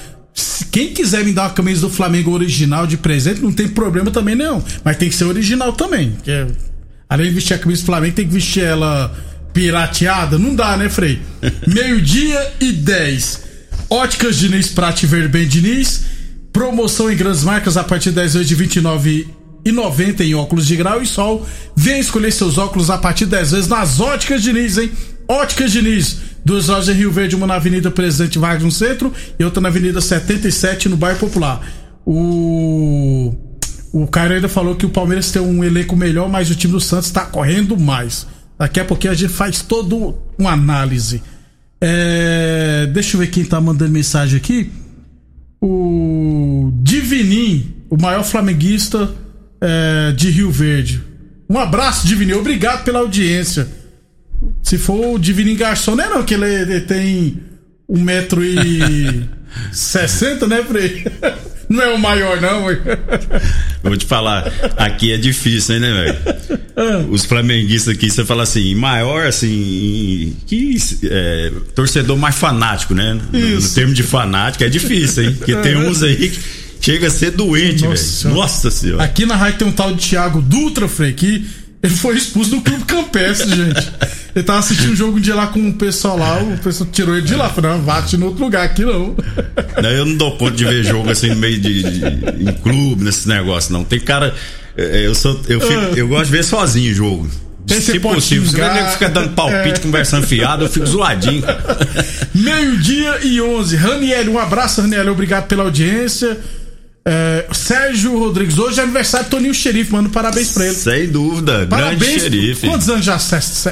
quem 0.71 0.93
quiser 0.93 1.23
me 1.23 1.31
dar 1.31 1.43
uma 1.43 1.49
camisa 1.51 1.81
do 1.81 1.89
Flamengo 1.89 2.31
original 2.31 2.85
de 2.85 2.97
presente, 2.97 3.41
não 3.41 3.51
tem 3.51 3.67
problema 3.67 4.11
também 4.11 4.35
não. 4.35 4.63
Mas 4.83 4.97
tem 4.97 5.09
que 5.09 5.15
ser 5.15 5.23
original 5.23 5.71
também. 5.71 6.17
É, 6.27 6.45
além 7.09 7.29
de 7.29 7.35
vestir 7.35 7.53
a 7.53 7.57
camisa 7.57 7.81
do 7.81 7.85
Flamengo, 7.85 8.15
tem 8.15 8.27
que 8.27 8.33
vestir 8.33 8.63
ela 8.63 9.15
pirateada. 9.53 10.37
Não 10.37 10.53
dá, 10.53 10.75
né, 10.75 10.89
Frei? 10.89 11.21
Meio-dia 11.65 12.53
e 12.59 12.73
10. 12.73 13.43
Óticas 13.89 14.37
Diniz 14.37 14.67
Prate 14.67 15.07
Verben 15.07 15.47
Diniz. 15.47 16.03
Promoção 16.51 17.09
em 17.09 17.15
grandes 17.15 17.43
marcas 17.43 17.77
a 17.77 17.83
partir 17.83 18.09
de 18.09 18.15
10 18.15 18.33
vezes 18.33 18.47
de 18.47 18.55
29 18.55 19.27
e 19.63 19.71
90 19.71 20.23
em 20.23 20.35
óculos 20.35 20.67
de 20.67 20.75
grau 20.75 21.01
e 21.01 21.07
sol. 21.07 21.47
Venha 21.75 21.99
escolher 21.99 22.31
seus 22.31 22.57
óculos 22.57 22.89
a 22.89 22.97
partir 22.97 23.25
de 23.25 23.31
10 23.31 23.51
vezes 23.51 23.67
nas 23.69 23.99
Óticas 23.99 24.43
Diniz, 24.43 24.77
hein? 24.77 24.91
Óticas 25.27 25.71
Diniz 25.71 26.34
Duas 26.45 26.67
lojas 26.67 26.95
em 26.95 26.99
Rio 26.99 27.11
Verde, 27.11 27.35
uma 27.35 27.47
na 27.47 27.55
Avenida 27.55 27.89
Presidente 27.89 28.37
Vargas 28.37 28.63
no 28.63 28.71
centro 28.71 29.11
e 29.39 29.43
outra 29.43 29.59
na 29.59 29.69
Avenida 29.69 29.99
77 29.99 30.87
no 30.87 30.95
bairro 30.95 31.19
Popular. 31.19 31.61
O 32.05 33.35
o 33.95 34.05
cara 34.05 34.35
ainda 34.35 34.49
falou 34.49 34.75
que 34.75 34.85
o 34.85 34.89
Palmeiras 34.89 35.31
tem 35.31 35.41
um 35.41 35.63
elenco 35.63 35.95
melhor, 35.95 36.27
mas 36.27 36.51
o 36.51 36.55
time 36.55 36.73
do 36.73 36.81
Santos 36.81 37.05
está 37.05 37.21
correndo 37.21 37.79
mais. 37.79 38.27
Daqui 38.59 38.77
a 38.77 38.83
pouquinho 38.83 39.13
a 39.13 39.15
gente 39.15 39.31
faz 39.31 39.61
toda 39.61 39.95
uma 40.37 40.51
análise. 40.51 41.23
É, 41.79 42.89
deixa 42.93 43.15
eu 43.15 43.21
ver 43.21 43.27
quem 43.27 43.45
tá 43.45 43.61
mandando 43.61 43.93
mensagem 43.93 44.35
aqui. 44.35 44.69
O 45.61 46.73
Divinim, 46.83 47.73
o 47.89 47.95
maior 47.95 48.25
flamenguista 48.25 49.15
é, 49.61 50.11
de 50.11 50.29
Rio 50.29 50.51
Verde. 50.51 51.01
Um 51.49 51.57
abraço, 51.57 52.05
Divinim. 52.05 52.33
Obrigado 52.33 52.83
pela 52.83 52.99
audiência. 52.99 53.65
Se 54.65 54.79
for 54.79 55.13
o 55.13 55.19
Divino 55.19 55.55
Garçom, 55.55 55.95
não 55.95 56.03
é 56.03 56.09
não, 56.09 56.23
que 56.23 56.33
ele, 56.33 56.47
ele 56.47 56.81
tem 56.81 57.39
um 57.87 58.01
metro 58.01 58.43
e 58.43 59.29
sessenta, 59.71 60.47
né, 60.47 60.63
Frei? 60.63 61.05
Não 61.67 61.81
é 61.81 61.91
o 61.91 61.97
maior, 61.97 62.39
não, 62.39 62.61
vou 63.81 63.97
te 63.97 64.05
falar, 64.05 64.53
aqui 64.77 65.11
é 65.11 65.17
difícil, 65.17 65.79
né, 65.79 65.91
velho? 65.91 66.61
Ah. 66.75 67.03
Os 67.09 67.25
flamenguistas 67.25 67.95
aqui, 67.95 68.07
você 68.07 68.23
fala 68.23 68.43
assim, 68.43 68.75
maior, 68.75 69.25
assim, 69.25 70.37
que 70.45 70.77
é, 71.05 71.51
torcedor 71.73 72.15
mais 72.19 72.35
fanático, 72.35 72.93
né? 72.93 73.19
No, 73.33 73.39
no, 73.39 73.69
termo 73.69 73.95
de 73.95 74.03
fanático 74.03 74.63
é 74.63 74.69
difícil, 74.69 75.23
hein? 75.23 75.33
Porque 75.33 75.55
tem 75.55 75.75
uns 75.75 76.03
aí 76.03 76.29
que 76.29 76.39
chega 76.79 77.07
a 77.07 77.09
ser 77.09 77.31
doente, 77.31 77.81
velho. 77.81 78.35
Nossa 78.35 78.69
senhora. 78.69 79.03
Aqui 79.03 79.25
na 79.25 79.35
rádio 79.35 79.57
tem 79.57 79.67
um 79.67 79.71
tal 79.71 79.91
de 79.91 80.07
Thiago 80.07 80.43
Dutra, 80.43 80.87
Frei, 80.87 81.13
que 81.13 81.47
ele 81.85 81.95
foi 81.95 82.17
expulso 82.17 82.51
do 82.51 82.61
clube 82.61 82.83
campestre, 82.85 83.49
gente. 83.49 83.91
Ele 84.35 84.43
tava 84.43 84.59
assistindo 84.59 84.91
um 84.91 84.95
jogo 84.95 85.17
um 85.17 85.21
dia 85.21 85.35
lá 85.35 85.47
com 85.47 85.69
o 85.69 85.73
pessoal 85.73 86.17
lá, 86.17 86.41
o 86.41 86.57
pessoal 86.57 86.89
tirou 86.91 87.15
ele 87.15 87.25
de 87.25 87.35
lá. 87.35 87.49
Falou, 87.49 87.71
não, 87.71 87.79
bate 87.79 88.17
no 88.17 88.25
outro 88.27 88.43
lugar 88.43 88.65
aqui 88.65 88.83
não. 88.83 89.15
não. 89.81 89.89
Eu 89.89 90.05
não 90.05 90.17
dou 90.17 90.35
conta 90.37 90.57
de 90.57 90.65
ver 90.65 90.83
jogo 90.83 91.09
assim 91.09 91.29
no 91.29 91.35
meio 91.35 91.59
de, 91.59 91.83
de 91.83 92.43
em 92.43 92.53
clube, 92.53 93.03
nesses 93.03 93.25
negócios, 93.25 93.71
não. 93.71 93.83
Tem 93.83 93.99
cara. 93.99 94.33
É, 94.75 95.05
eu, 95.05 95.15
sou, 95.15 95.39
eu, 95.47 95.61
fico, 95.61 95.79
ah. 95.79 95.93
eu 95.95 96.07
gosto 96.07 96.25
de 96.25 96.31
ver 96.31 96.43
sozinho 96.43 96.91
o 96.91 96.95
jogo. 96.95 97.29
Tem 97.65 97.79
Se 97.79 97.99
possível, 97.99 98.49
você 98.49 98.57
vai 98.57 98.91
ficar 98.91 99.07
dando 99.07 99.29
palpite, 99.29 99.79
é. 99.79 99.83
conversando 99.83 100.27
fiado, 100.27 100.65
eu 100.65 100.69
fico 100.69 100.85
zoadinho. 100.85 101.43
Meio-dia 102.33 103.19
e 103.23 103.41
11. 103.41 103.75
Raniel, 103.75 104.31
um 104.31 104.37
abraço, 104.37 104.81
Raniel. 104.81 105.11
Obrigado 105.11 105.47
pela 105.47 105.63
audiência. 105.63 106.37
É, 107.07 107.45
Sérgio 107.53 108.17
Rodrigues, 108.17 108.57
hoje 108.57 108.79
é 108.79 108.83
aniversário 108.83 109.27
do 109.27 109.29
Toninho 109.29 109.53
Xerife, 109.53 109.91
mano. 109.91 110.09
Parabéns 110.09 110.53
pra 110.53 110.65
ele. 110.65 110.73
Sem 110.73 111.07
dúvida, 111.07 111.67
parabéns, 111.69 111.99
grande 111.99 112.19
xerife. 112.19 112.67
Quantos 112.67 112.89
anos 112.89 113.05
já? 113.05 113.19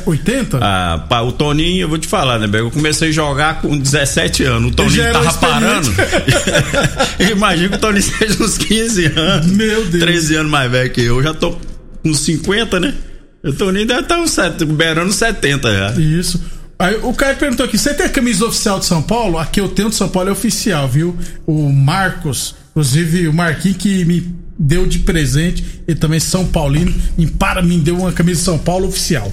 80? 0.06 0.60
Ah, 0.62 1.04
pá, 1.10 1.22
o 1.22 1.32
Toninho, 1.32 1.82
eu 1.82 1.90
vou 1.90 1.98
te 1.98 2.08
falar, 2.08 2.38
né, 2.38 2.48
Eu 2.54 2.70
comecei 2.70 3.10
a 3.10 3.12
jogar 3.12 3.60
com 3.60 3.75
17 3.75 4.44
anos. 4.44 4.72
O 4.72 4.75
Toninho 4.75 5.12
tava 5.12 5.34
parando. 5.34 5.90
Imagina 7.32 7.70
que 7.70 7.75
o 7.75 7.80
Toninho 7.80 8.04
seja 8.04 8.44
uns 8.44 8.56
15 8.56 9.06
anos. 9.16 9.48
Meu 9.48 9.84
Deus. 9.86 10.04
13 10.04 10.36
anos 10.36 10.52
mais 10.52 10.70
velho 10.70 10.92
que 10.92 11.02
eu. 11.02 11.18
Eu 11.18 11.24
já 11.24 11.34
tô 11.34 11.58
com 12.04 12.13
50, 12.13 12.80
né? 12.80 12.94
O 13.44 13.52
Toninho 13.52 13.88
deve 13.88 14.02
estar 14.02 14.20
uns 14.20 14.38
beirando 14.78 15.12
70 15.12 15.74
já. 15.74 15.92
Isso. 16.00 16.40
Aí 16.78 17.00
o 17.02 17.13
cara 17.13 17.34
perguntou 17.34 17.66
aqui: 17.66 17.80
você 17.80 17.96
tem 17.96 18.06
a 18.06 18.10
camisa 18.10 18.46
oficial 18.46 18.78
de 18.78 18.86
São 18.86 19.02
Paulo? 19.02 19.40
Aqui 19.40 19.60
eu 19.60 19.70
tenho 19.70 19.90
de 19.90 19.96
São 19.96 20.08
Paulo 20.08 20.30
é 20.30 20.32
oficial, 20.32 20.88
viu? 20.88 21.18
O 21.48 21.72
Marcos 21.72 22.56
Inclusive, 22.74 23.27
o 23.27 23.34
Marquinhos 23.34 23.77
que 23.77 24.03
me 24.03 24.34
deu 24.58 24.88
de 24.88 25.00
presente, 25.00 25.63
ele 25.88 26.00
também 26.00 26.18
é 26.18 26.20
São 26.20 26.46
Paulino, 26.46 26.94
e 27.18 27.27
para 27.27 27.62
mim 27.62 27.80
deu 27.80 27.98
uma 27.98 28.12
camisa 28.12 28.39
de 28.39 28.46
São 28.46 28.58
Paulo 28.58 28.88
oficial. 28.88 29.32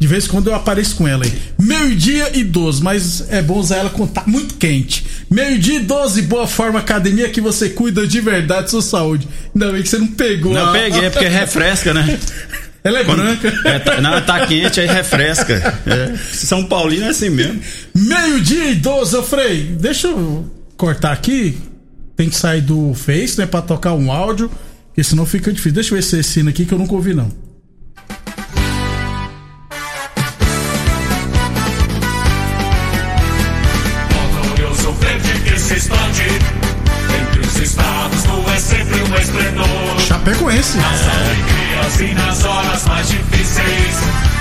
De 0.00 0.08
vez 0.08 0.24
em 0.24 0.28
quando 0.28 0.48
eu 0.48 0.54
apareço 0.56 0.96
com 0.96 1.06
ela 1.06 1.24
aí. 1.24 1.32
Meio-dia 1.56 2.36
e 2.36 2.42
12, 2.42 2.82
mas 2.82 3.24
é 3.30 3.40
bom 3.40 3.58
usar 3.60 3.76
ela 3.76 3.90
quando 3.90 4.10
tá 4.10 4.24
muito 4.26 4.54
quente. 4.54 5.06
Meio-dia 5.30 5.76
e 5.76 5.80
12, 5.84 6.22
boa 6.22 6.48
forma 6.48 6.80
academia 6.80 7.28
que 7.28 7.40
você 7.40 7.68
cuida 7.68 8.04
de 8.04 8.20
verdade 8.20 8.68
sua 8.68 8.82
saúde. 8.82 9.28
Ainda 9.54 9.70
bem 9.70 9.80
que 9.80 9.88
você 9.88 9.98
não 9.98 10.08
pegou. 10.08 10.52
Não 10.52 10.70
a... 10.70 10.72
peguei, 10.72 11.04
é 11.04 11.10
porque 11.10 11.28
refresca, 11.28 11.94
né? 11.94 12.18
Ela 12.82 12.98
é 12.98 13.04
Quando, 13.04 13.22
branca. 13.22 13.54
É, 13.64 13.78
tá, 13.78 14.00
não, 14.00 14.20
tá 14.22 14.44
quente, 14.44 14.80
aí 14.80 14.88
refresca. 14.88 15.78
É. 15.86 16.16
São 16.32 16.64
Paulino 16.64 17.04
é 17.04 17.10
assim 17.10 17.30
mesmo. 17.30 17.60
Meio-dia 17.94 18.70
e 18.70 18.74
12, 18.74 19.14
eu 19.14 19.22
Frei, 19.22 19.76
deixa 19.78 20.08
eu 20.08 20.50
cortar 20.76 21.12
aqui. 21.12 21.56
Tem 22.22 22.30
que 22.30 22.36
sair 22.36 22.60
do 22.60 22.94
Face, 22.94 23.36
né, 23.36 23.46
pra 23.46 23.60
tocar 23.60 23.94
um 23.94 24.12
áudio, 24.12 24.48
porque 24.86 25.02
senão 25.02 25.26
fica 25.26 25.50
difícil. 25.50 25.72
Deixa 25.72 25.90
eu 25.90 25.96
ver 25.96 26.02
se 26.02 26.20
esse 26.20 26.34
sino 26.34 26.50
aqui 26.50 26.64
que 26.64 26.72
eu 26.72 26.78
nunca 26.78 26.94
ouvi, 26.94 27.12
não. 27.14 27.28
Chapecoense. 40.06 40.76
Nas 40.76 41.00
alegrias 41.08 42.00
e 42.00 42.14
nas 42.14 42.44
horas 42.44 42.86
mais 42.86 43.08
difíceis, 43.08 43.96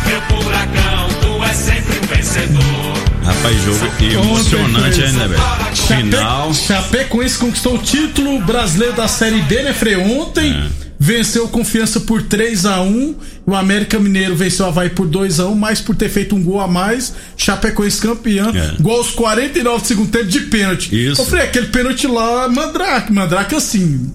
meu 0.05 0.21
furacão, 0.29 1.07
tu 1.19 1.43
és 1.43 1.57
sempre 1.57 1.97
um 1.97 2.15
vencedor. 2.15 3.00
Rapaz, 3.23 3.61
jogo 3.63 3.79
emocionante 4.01 5.03
ainda, 5.03 5.27
velho? 5.27 5.41
Final. 5.75 6.53
Chapecoense 6.53 7.37
conquistou 7.37 7.75
o 7.75 7.77
título 7.77 8.39
brasileiro 8.39 8.95
da 8.95 9.07
Série 9.07 9.41
B, 9.43 9.61
né, 9.61 9.73
Frei? 9.73 9.95
Ontem. 9.95 10.51
É 10.51 10.90
venceu 11.01 11.47
Confiança 11.47 11.99
por 11.99 12.21
3 12.21 12.67
a 12.67 12.79
1 12.79 13.15
o 13.43 13.55
América 13.55 13.97
Mineiro 13.97 14.35
venceu 14.35 14.67
o 14.67 14.69
Havaí 14.69 14.91
por 14.91 15.07
2 15.07 15.39
a 15.39 15.47
1 15.47 15.55
mas 15.55 15.81
por 15.81 15.95
ter 15.95 16.09
feito 16.09 16.35
um 16.35 16.43
gol 16.43 16.61
a 16.61 16.67
mais, 16.67 17.15
Chapecoense 17.35 17.99
campeão, 17.99 18.51
é. 18.55 18.75
gol 18.79 18.97
aos 18.97 19.09
49 19.09 19.81
do 19.81 19.87
segundo 19.87 20.11
tempo 20.11 20.25
de 20.25 20.41
pênalti. 20.41 21.07
Isso. 21.07 21.19
Eu 21.19 21.25
falei, 21.25 21.45
aquele 21.45 21.67
pênalti 21.67 22.05
lá, 22.05 22.47
Mandrake, 22.47 23.11
Mandrake 23.11 23.55
assim, 23.55 24.13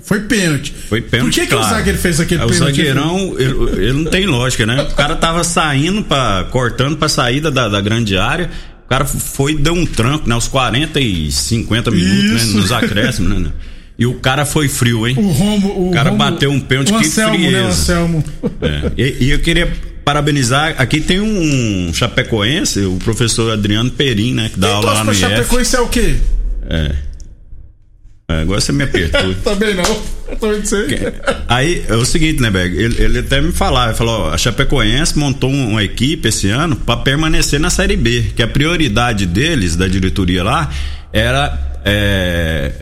foi 0.00 0.20
pênalti. 0.20 0.72
Foi 0.88 1.00
pênalti, 1.00 1.34
Por 1.34 1.40
que, 1.40 1.46
claro. 1.48 1.64
que 1.64 1.72
o 1.72 1.76
zagueiro 1.76 1.98
fez 1.98 2.20
aquele 2.20 2.40
é, 2.40 2.46
pênalti? 2.46 2.62
O 2.62 2.66
zagueirão, 2.66 3.34
ele, 3.36 3.84
ele, 3.84 3.92
não 3.92 4.04
tem 4.04 4.24
lógica, 4.26 4.64
né? 4.64 4.80
O 4.82 4.94
cara 4.94 5.16
tava 5.16 5.42
saindo, 5.42 6.04
pra, 6.04 6.46
cortando 6.52 6.96
pra 6.96 7.08
saída 7.08 7.50
da, 7.50 7.68
da 7.68 7.80
grande 7.80 8.16
área, 8.16 8.48
o 8.86 8.88
cara 8.88 9.04
foi 9.04 9.56
deu 9.56 9.74
um 9.74 9.84
tranco, 9.84 10.28
né? 10.28 10.36
Aos 10.36 10.46
40 10.46 11.00
e 11.00 11.32
50 11.32 11.90
minutos, 11.90 12.54
né? 12.54 12.60
Nos 12.60 12.70
acréscimos, 12.70 13.40
né? 13.40 13.50
E 13.98 14.06
o 14.06 14.14
cara 14.14 14.46
foi 14.46 14.68
frio, 14.68 15.08
hein? 15.08 15.16
O 15.18 15.28
Romo. 15.28 15.68
O, 15.70 15.88
o 15.88 15.90
cara 15.90 16.10
Romo, 16.10 16.18
bateu 16.18 16.52
um 16.52 16.60
pênalti, 16.60 16.92
que 16.92 16.98
Anselmo, 16.98 17.36
né, 17.36 17.38
frieza. 17.38 17.58
Né, 17.58 17.68
Anselmo. 17.68 18.24
É. 18.62 18.92
E, 18.96 19.24
e, 19.24 19.30
eu 19.30 19.40
queria 19.40 19.72
parabenizar, 20.04 20.76
aqui 20.78 21.00
tem 21.00 21.20
um 21.20 21.92
chapecoense, 21.92 22.80
o 22.80 22.96
professor 22.98 23.52
Adriano 23.52 23.90
Perim, 23.90 24.34
né? 24.34 24.50
Que 24.50 24.60
dá 24.60 24.68
aula 24.68 24.92
lá 24.92 25.04
no 25.04 25.10
IF. 25.10 25.20
chapecoense 25.20 25.74
é 25.74 25.80
o 25.80 25.88
quê? 25.88 26.14
É. 26.70 26.92
é 28.30 28.40
agora 28.40 28.60
você 28.60 28.70
me 28.70 28.84
apertou. 28.84 29.34
Também 29.42 29.74
não. 29.74 30.36
Também 30.36 30.64
sei. 30.64 30.86
Aí 31.48 31.84
é 31.88 31.94
o 31.94 32.04
seguinte, 32.04 32.40
né, 32.40 32.50
Berg? 32.50 32.76
Ele, 32.76 33.02
ele 33.02 33.18
até 33.18 33.40
me 33.40 33.50
falava, 33.50 33.90
ele 33.90 33.98
falou: 33.98 34.20
ó, 34.20 34.30
a 34.30 34.38
Chapecoense 34.38 35.18
montou 35.18 35.50
uma 35.50 35.82
equipe 35.82 36.28
esse 36.28 36.48
ano 36.48 36.76
para 36.76 37.00
permanecer 37.00 37.58
na 37.58 37.68
Série 37.68 37.96
B, 37.96 38.26
que 38.36 38.44
a 38.44 38.48
prioridade 38.48 39.26
deles, 39.26 39.74
da 39.74 39.88
diretoria 39.88 40.44
lá, 40.44 40.70
era 41.12 41.80
é, 41.84 42.72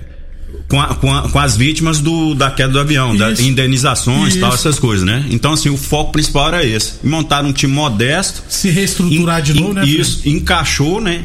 com, 0.69 0.81
a, 0.81 0.95
com, 0.95 1.15
a, 1.15 1.29
com, 1.29 1.39
as 1.39 1.57
vítimas 1.57 2.01
do, 2.01 2.35
da 2.35 2.51
queda 2.51 2.73
do 2.73 2.81
avião, 2.81 3.17
das 3.17 3.41
indenizações 3.41 4.35
e 4.35 4.41
tal, 4.41 4.53
essas 4.53 4.79
coisas, 4.79 5.07
né? 5.07 5.25
Então, 5.31 5.53
assim, 5.53 5.69
o 5.69 5.77
foco 5.77 6.13
principal 6.13 6.49
era 6.49 6.65
esse. 6.65 6.95
Montaram 7.05 7.49
um 7.49 7.53
time 7.53 7.73
modesto. 7.73 8.43
Se 8.49 8.69
reestruturar 8.71 9.41
de 9.43 9.55
novo, 9.55 9.75
né? 9.75 9.87
Isso, 9.87 10.23
filho? 10.23 10.37
encaixou, 10.37 11.01
né? 11.01 11.25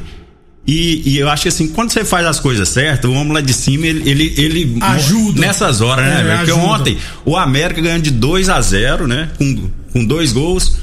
E, 0.66 1.02
e, 1.10 1.18
eu 1.18 1.28
acho 1.28 1.44
que 1.44 1.50
assim, 1.50 1.68
quando 1.70 1.92
você 1.92 2.06
faz 2.06 2.26
as 2.26 2.40
coisas 2.40 2.70
certas, 2.70 3.10
o 3.10 3.14
homem 3.14 3.34
lá 3.34 3.42
de 3.42 3.54
cima, 3.54 3.88
ele, 3.88 4.08
ele, 4.08 4.34
ele 4.38 4.78
ajuda. 4.80 5.42
Nessas 5.42 5.82
horas, 5.82 6.06
né, 6.06 6.34
é, 6.34 6.38
Porque 6.38 6.52
ontem 6.52 6.98
o 7.26 7.36
América 7.36 7.82
ganhando 7.82 8.04
de 8.04 8.12
2 8.12 8.48
a 8.48 8.62
0 8.62 9.08
né? 9.08 9.30
Com, 9.38 9.70
com 9.92 10.06
dois 10.06 10.32
gols. 10.32 10.78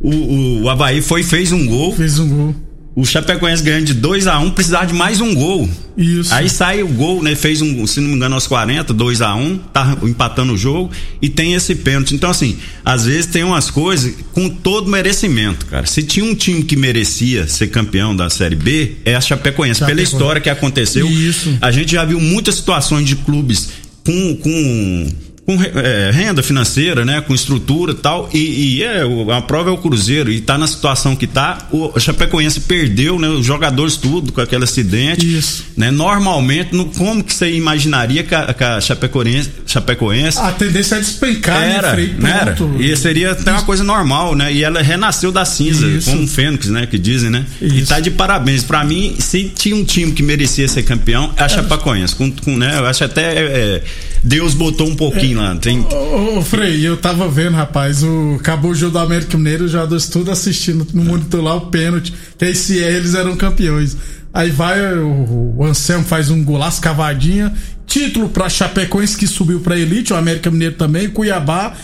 O, 0.00 0.10
o, 0.10 0.62
o 0.62 0.70
Havaí 0.70 1.02
foi 1.02 1.24
fez 1.24 1.50
um 1.50 1.66
gol. 1.66 1.94
Fez 1.96 2.20
um 2.20 2.28
gol. 2.28 2.65
O 2.96 3.04
Chapecoense 3.04 3.62
ganhando 3.62 3.84
de 3.84 3.92
2 3.92 4.26
a 4.26 4.40
1 4.40 4.44
um, 4.46 4.50
precisava 4.50 4.86
de 4.86 4.94
mais 4.94 5.20
um 5.20 5.34
gol. 5.34 5.68
Isso. 5.98 6.32
Aí 6.32 6.48
sai 6.48 6.82
o 6.82 6.88
gol, 6.88 7.22
né? 7.22 7.34
Fez 7.34 7.60
um, 7.60 7.86
se 7.86 8.00
não 8.00 8.08
me 8.08 8.16
engano, 8.16 8.34
aos 8.34 8.46
40, 8.46 8.94
2 8.94 9.20
a 9.20 9.34
1 9.34 9.38
um, 9.42 9.58
tá 9.58 9.98
empatando 10.02 10.54
o 10.54 10.56
jogo 10.56 10.90
e 11.20 11.28
tem 11.28 11.52
esse 11.52 11.74
pênalti. 11.74 12.14
Então, 12.14 12.30
assim, 12.30 12.56
às 12.82 13.04
vezes 13.04 13.26
tem 13.26 13.44
umas 13.44 13.70
coisas 13.70 14.14
com 14.32 14.48
todo 14.48 14.88
merecimento, 14.88 15.66
cara. 15.66 15.84
Se 15.84 16.02
tinha 16.02 16.24
um 16.24 16.34
time 16.34 16.62
que 16.62 16.74
merecia 16.74 17.46
ser 17.46 17.66
campeão 17.66 18.16
da 18.16 18.30
Série 18.30 18.56
B, 18.56 18.92
é 19.04 19.14
a 19.14 19.20
Chapecoense. 19.20 19.80
Chapecoense. 19.80 19.84
Pela 19.84 20.00
história 20.00 20.40
que 20.40 20.48
aconteceu, 20.48 21.06
Isso. 21.06 21.54
a 21.60 21.70
gente 21.70 21.92
já 21.92 22.02
viu 22.02 22.18
muitas 22.18 22.54
situações 22.54 23.06
de 23.06 23.16
clubes 23.16 23.68
com, 24.06 24.36
com 24.36 25.06
com 25.46 25.56
é, 25.62 26.10
renda 26.10 26.42
financeira, 26.42 27.04
né, 27.04 27.20
com 27.20 27.32
estrutura 27.32 27.94
tal, 27.94 28.28
e, 28.34 28.78
e 28.78 28.82
é, 28.82 29.02
a 29.32 29.40
prova 29.40 29.70
é 29.70 29.72
o 29.72 29.78
Cruzeiro 29.78 30.30
e 30.30 30.40
tá 30.40 30.58
na 30.58 30.66
situação 30.66 31.14
que 31.14 31.26
tá, 31.28 31.68
o 31.70 31.98
Chapecoense 32.00 32.60
perdeu, 32.62 33.16
né, 33.16 33.28
os 33.28 33.46
jogadores 33.46 33.96
tudo 33.96 34.32
com 34.32 34.40
aquele 34.40 34.64
acidente, 34.64 35.38
Isso. 35.38 35.64
né, 35.76 35.92
normalmente, 35.92 36.74
no, 36.74 36.86
como 36.86 37.22
que 37.22 37.32
você 37.32 37.52
imaginaria 37.52 38.24
que 38.24 38.34
a, 38.34 38.52
que 38.52 38.64
a 38.64 38.80
Chapecoense, 38.80 39.50
Chapecoense 39.64 40.36
a 40.38 40.50
tendência 40.50 40.96
é 40.96 40.98
despencar, 40.98 41.60
né, 41.60 41.74
era, 41.76 41.96
né, 41.96 42.38
era, 42.40 42.56
e 42.80 42.96
seria 42.96 43.30
até 43.30 43.52
uma 43.52 43.62
coisa 43.62 43.84
normal, 43.84 44.34
né, 44.34 44.52
e 44.52 44.64
ela 44.64 44.82
renasceu 44.82 45.30
da 45.30 45.44
cinza, 45.44 45.86
Isso. 45.86 46.10
como 46.10 46.24
um 46.24 46.26
fênix, 46.26 46.68
né, 46.70 46.86
que 46.86 46.98
dizem, 46.98 47.30
né, 47.30 47.46
Isso. 47.62 47.76
e 47.76 47.86
tá 47.86 48.00
de 48.00 48.10
parabéns, 48.10 48.64
para 48.64 48.82
mim, 48.82 49.14
se 49.20 49.44
tinha 49.44 49.76
um 49.76 49.84
time 49.84 50.10
que 50.10 50.24
merecia 50.24 50.66
ser 50.66 50.82
campeão, 50.82 51.32
é 51.36 51.44
a 51.44 51.48
Chapecoense, 51.48 52.16
com, 52.16 52.32
com 52.32 52.56
né, 52.56 52.80
eu 52.80 52.86
acho 52.86 53.04
até 53.04 53.22
é, 53.22 53.42
é 53.42 53.82
Deus 54.26 54.54
botou 54.54 54.88
um 54.88 54.96
pouquinho 54.96 55.35
lá. 55.36 55.56
Tem... 55.56 55.80
Ô, 55.80 56.38
ô, 56.38 56.42
Frei, 56.42 56.86
eu 56.86 56.96
tava 56.96 57.28
vendo, 57.28 57.54
rapaz, 57.54 58.02
o 58.02 58.36
acabou 58.40 58.70
o 58.70 58.74
jogo 58.74 58.92
do 58.92 58.98
América 58.98 59.36
Mineiro, 59.36 59.64
os 59.64 59.70
jogadores 59.70 60.08
tudo 60.08 60.30
assistindo 60.30 60.86
no 60.92 61.04
monitor 61.04 61.42
lá 61.42 61.54
o 61.54 61.62
pênalti, 61.62 62.12
que 62.38 62.44
aí 62.44 62.54
se 62.54 62.82
é, 62.82 62.92
eles 62.92 63.14
eram 63.14 63.36
campeões. 63.36 63.96
Aí 64.32 64.50
vai 64.50 64.80
o, 64.98 65.54
o 65.56 65.64
Anselmo 65.64 66.04
faz 66.04 66.30
um 66.30 66.44
golaço 66.44 66.80
cavadinha, 66.80 67.52
título 67.86 68.28
pra 68.28 68.48
Chapecoense 68.48 69.16
que 69.16 69.26
subiu 69.26 69.60
pra 69.60 69.78
elite, 69.78 70.12
o 70.12 70.16
América 70.16 70.50
Mineiro 70.50 70.74
também, 70.74 71.08
Cuiabá 71.08 71.74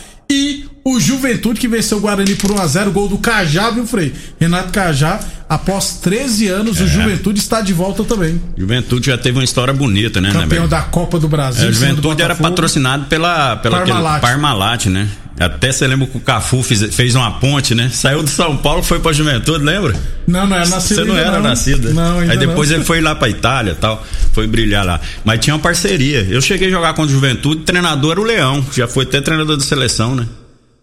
o 0.85 0.99
Juventude 0.99 1.61
que 1.61 1.69
venceu 1.69 1.99
o 1.99 2.01
Guarani 2.01 2.35
por 2.35 2.51
1x0, 2.51 2.91
gol 2.91 3.09
do 3.09 3.19
Cajá, 3.19 3.71
viu, 3.71 3.87
Frei? 3.87 4.13
Renato 4.41 4.73
Cajá, 4.73 5.21
após 5.49 5.99
13 6.03 6.49
anos, 6.49 6.81
é. 6.81 6.85
o 6.85 6.89
Juventude 6.89 7.39
está 7.39 7.61
de 7.61 7.73
volta 7.73 8.03
também. 8.05 8.41
Juventude 8.57 9.07
já 9.07 9.17
teve 9.17 9.39
uma 9.39 9.45
história 9.45 9.73
bonita, 9.73 10.21
né, 10.21 10.33
Campeão 10.33 10.65
né, 10.65 10.69
da 10.69 10.83
Copa 10.83 11.19
do 11.19 11.29
Brasil. 11.29 11.67
É, 11.67 11.71
o 11.71 11.73
Juventude 11.73 12.23
era 12.23 12.35
patrocinado 12.35 13.05
pela, 13.05 13.57
pela 13.57 13.79
Parmalat. 13.79 14.21
Parmalat, 14.21 14.87
né? 14.87 15.09
Até 15.39 15.73
você 15.73 15.87
lembra 15.87 16.07
que 16.07 16.17
o 16.17 16.21
Cafu 16.21 16.63
fez, 16.63 16.95
fez 16.95 17.15
uma 17.15 17.31
ponte, 17.33 17.75
né? 17.75 17.89
Saiu 17.93 18.23
de 18.23 18.31
São 18.31 18.57
Paulo, 18.57 18.83
foi 18.83 19.01
pra 19.01 19.13
Juventude, 19.13 19.65
lembra? 19.65 19.97
Não, 20.27 20.47
não 20.47 20.57
era 20.57 20.69
nascido. 20.69 20.97
Você 20.97 21.05
não 21.05 21.17
era 21.17 21.33
não. 21.33 21.43
nascido. 21.43 21.95
Não, 21.95 22.19
Aí 22.19 22.39
depois 22.39 22.69
não. 22.69 22.77
ele 22.77 22.85
foi 22.85 23.01
lá 23.01 23.15
pra 23.15 23.29
Itália 23.29 23.77
tal, 23.81 24.05
foi 24.33 24.47
brilhar 24.47 24.85
lá. 24.85 25.01
Mas 25.25 25.41
tinha 25.41 25.55
uma 25.55 25.61
parceria. 25.61 26.27
Eu 26.29 26.41
cheguei 26.41 26.69
a 26.69 26.71
jogar 26.71 26.95
contra 26.95 27.11
o 27.11 27.15
Juventude, 27.15 27.63
treinador 27.63 28.13
era 28.13 28.21
o 28.21 28.25
Leão, 28.25 28.65
já 28.73 28.87
foi 28.87 29.05
até 29.05 29.21
treinador 29.21 29.57
da 29.57 29.65
seleção, 29.65 30.15
né? 30.15 30.27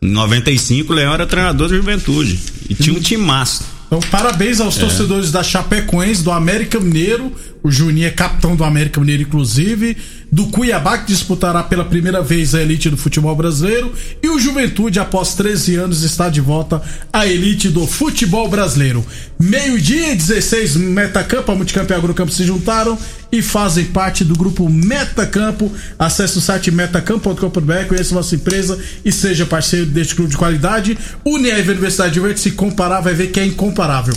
Em 0.01 0.09
95, 0.09 0.91
o 0.91 0.95
Leão 0.95 1.13
era 1.13 1.25
treinador 1.25 1.67
da 1.67 1.75
juventude. 1.75 2.39
E 2.69 2.75
tinha 2.75 2.95
um 2.95 3.01
time 3.01 3.23
massa. 3.23 3.65
Então, 3.87 3.99
parabéns 4.11 4.61
aos 4.61 4.77
é. 4.77 4.81
torcedores 4.81 5.31
da 5.31 5.43
Chapecoense, 5.43 6.23
do 6.23 6.31
América 6.31 6.79
Mineiro. 6.79 7.33
O 7.63 7.71
Juninho 7.71 8.07
é 8.07 8.11
capitão 8.11 8.55
do 8.55 8.63
América 8.63 8.99
Mineiro, 9.01 9.23
inclusive. 9.23 9.97
Do 10.31 10.47
Cuiabá, 10.47 10.99
que 10.99 11.07
disputará 11.07 11.63
pela 11.63 11.83
primeira 11.83 12.21
vez 12.21 12.53
a 12.53 12.61
elite 12.61 12.89
do 12.89 12.97
futebol 12.97 13.35
brasileiro. 13.35 13.91
E 14.21 14.29
o 14.29 14.39
Juventude, 14.39 14.99
após 14.99 15.33
13 15.33 15.75
anos, 15.75 16.03
está 16.03 16.29
de 16.29 16.39
volta 16.39 16.81
à 17.11 17.25
elite 17.25 17.69
do 17.69 17.87
futebol 17.87 18.47
brasileiro. 18.47 19.03
Meio-dia 19.39 20.11
e 20.11 20.15
16, 20.15 20.75
Metacampo, 20.75 21.51
a 21.51 21.55
Multicampo 21.55 21.91
e 21.91 21.95
a 21.95 21.97
Agrocampo 21.97 22.31
se 22.31 22.43
juntaram 22.43 22.97
e 23.31 23.41
fazem 23.41 23.85
parte 23.85 24.23
do 24.23 24.35
grupo 24.35 24.69
Metacampo. 24.69 25.71
Acesse 25.97 26.37
o 26.37 26.41
site 26.41 26.71
metacampo.com.br, 26.71 27.85
conheça 27.87 28.13
nossa 28.13 28.35
empresa 28.35 28.77
e 29.03 29.11
seja 29.11 29.45
parceiro 29.45 29.87
deste 29.87 30.15
clube 30.15 30.31
de 30.31 30.37
qualidade. 30.37 30.97
Unieve 31.25 31.71
Universidade 31.71 32.19
Verde, 32.19 32.39
se 32.39 32.51
comparar, 32.51 33.01
vai 33.01 33.13
ver 33.13 33.31
que 33.31 33.39
é 33.39 33.45
incomparável. 33.45 34.15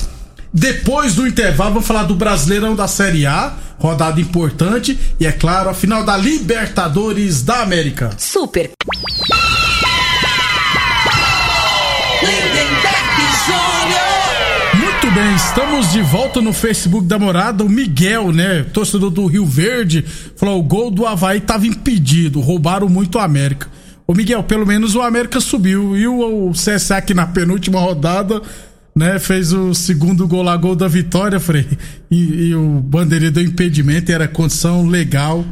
Depois 0.53 1.15
do 1.15 1.27
intervalo, 1.27 1.73
vamos 1.73 1.87
falar 1.87 2.03
do 2.03 2.15
Brasileirão 2.15 2.77
da 2.77 2.87
Série 2.87 3.25
A, 3.25 3.55
rodada 3.79 4.21
importante 4.21 4.99
e, 5.19 5.27
é 5.27 5.33
claro, 5.33 5.71
a 5.71 5.75
final 5.75 6.05
da 6.05 6.15
Libertadores 6.15 7.43
da 7.43 7.63
América. 7.63 8.11
Super. 8.19 8.73
Muito 14.75 15.11
bem, 15.15 15.35
estamos 15.35 15.91
de 15.91 16.03
volta 16.03 16.43
no 16.43 16.53
Facebook 16.53 17.07
da 17.07 17.19
morada. 17.19 17.65
O 17.65 17.69
Miguel, 17.69 18.31
né, 18.31 18.63
torcedor 18.75 19.09
do 19.09 19.25
Rio 19.25 19.47
Verde, 19.47 20.05
falou: 20.37 20.61
o 20.61 20.63
gol 20.63 20.91
do 20.91 21.07
Havaí 21.07 21.39
estava 21.39 21.67
impedido, 21.67 22.41
roubaram 22.41 22.91
muito 22.91 23.17
o 23.17 23.21
América. 23.23 23.69
Ô 24.07 24.13
Miguel, 24.13 24.43
pelo 24.43 24.67
menos 24.67 24.95
o 24.95 25.01
América 25.01 25.41
subiu. 25.41 25.97
E 25.97 26.07
o, 26.07 26.51
o 26.51 26.53
CSA 26.53 26.99
aqui 26.99 27.15
na 27.15 27.27
penúltima 27.27 27.81
rodada, 27.81 28.43
né, 28.95 29.19
fez 29.19 29.53
o 29.53 29.75
segundo 29.75 30.27
gol 30.29 30.43
lá, 30.43 30.57
gol 30.57 30.77
da 30.77 30.89
vitória, 30.89 31.41
Frei. 31.41 31.67
E, 32.11 32.49
e 32.49 32.55
o 32.55 32.81
bandeirinha 32.81 33.31
deu 33.31 33.43
impedimento, 33.43 34.13
era 34.13 34.29
condição 34.29 34.87
legal, 34.87 35.45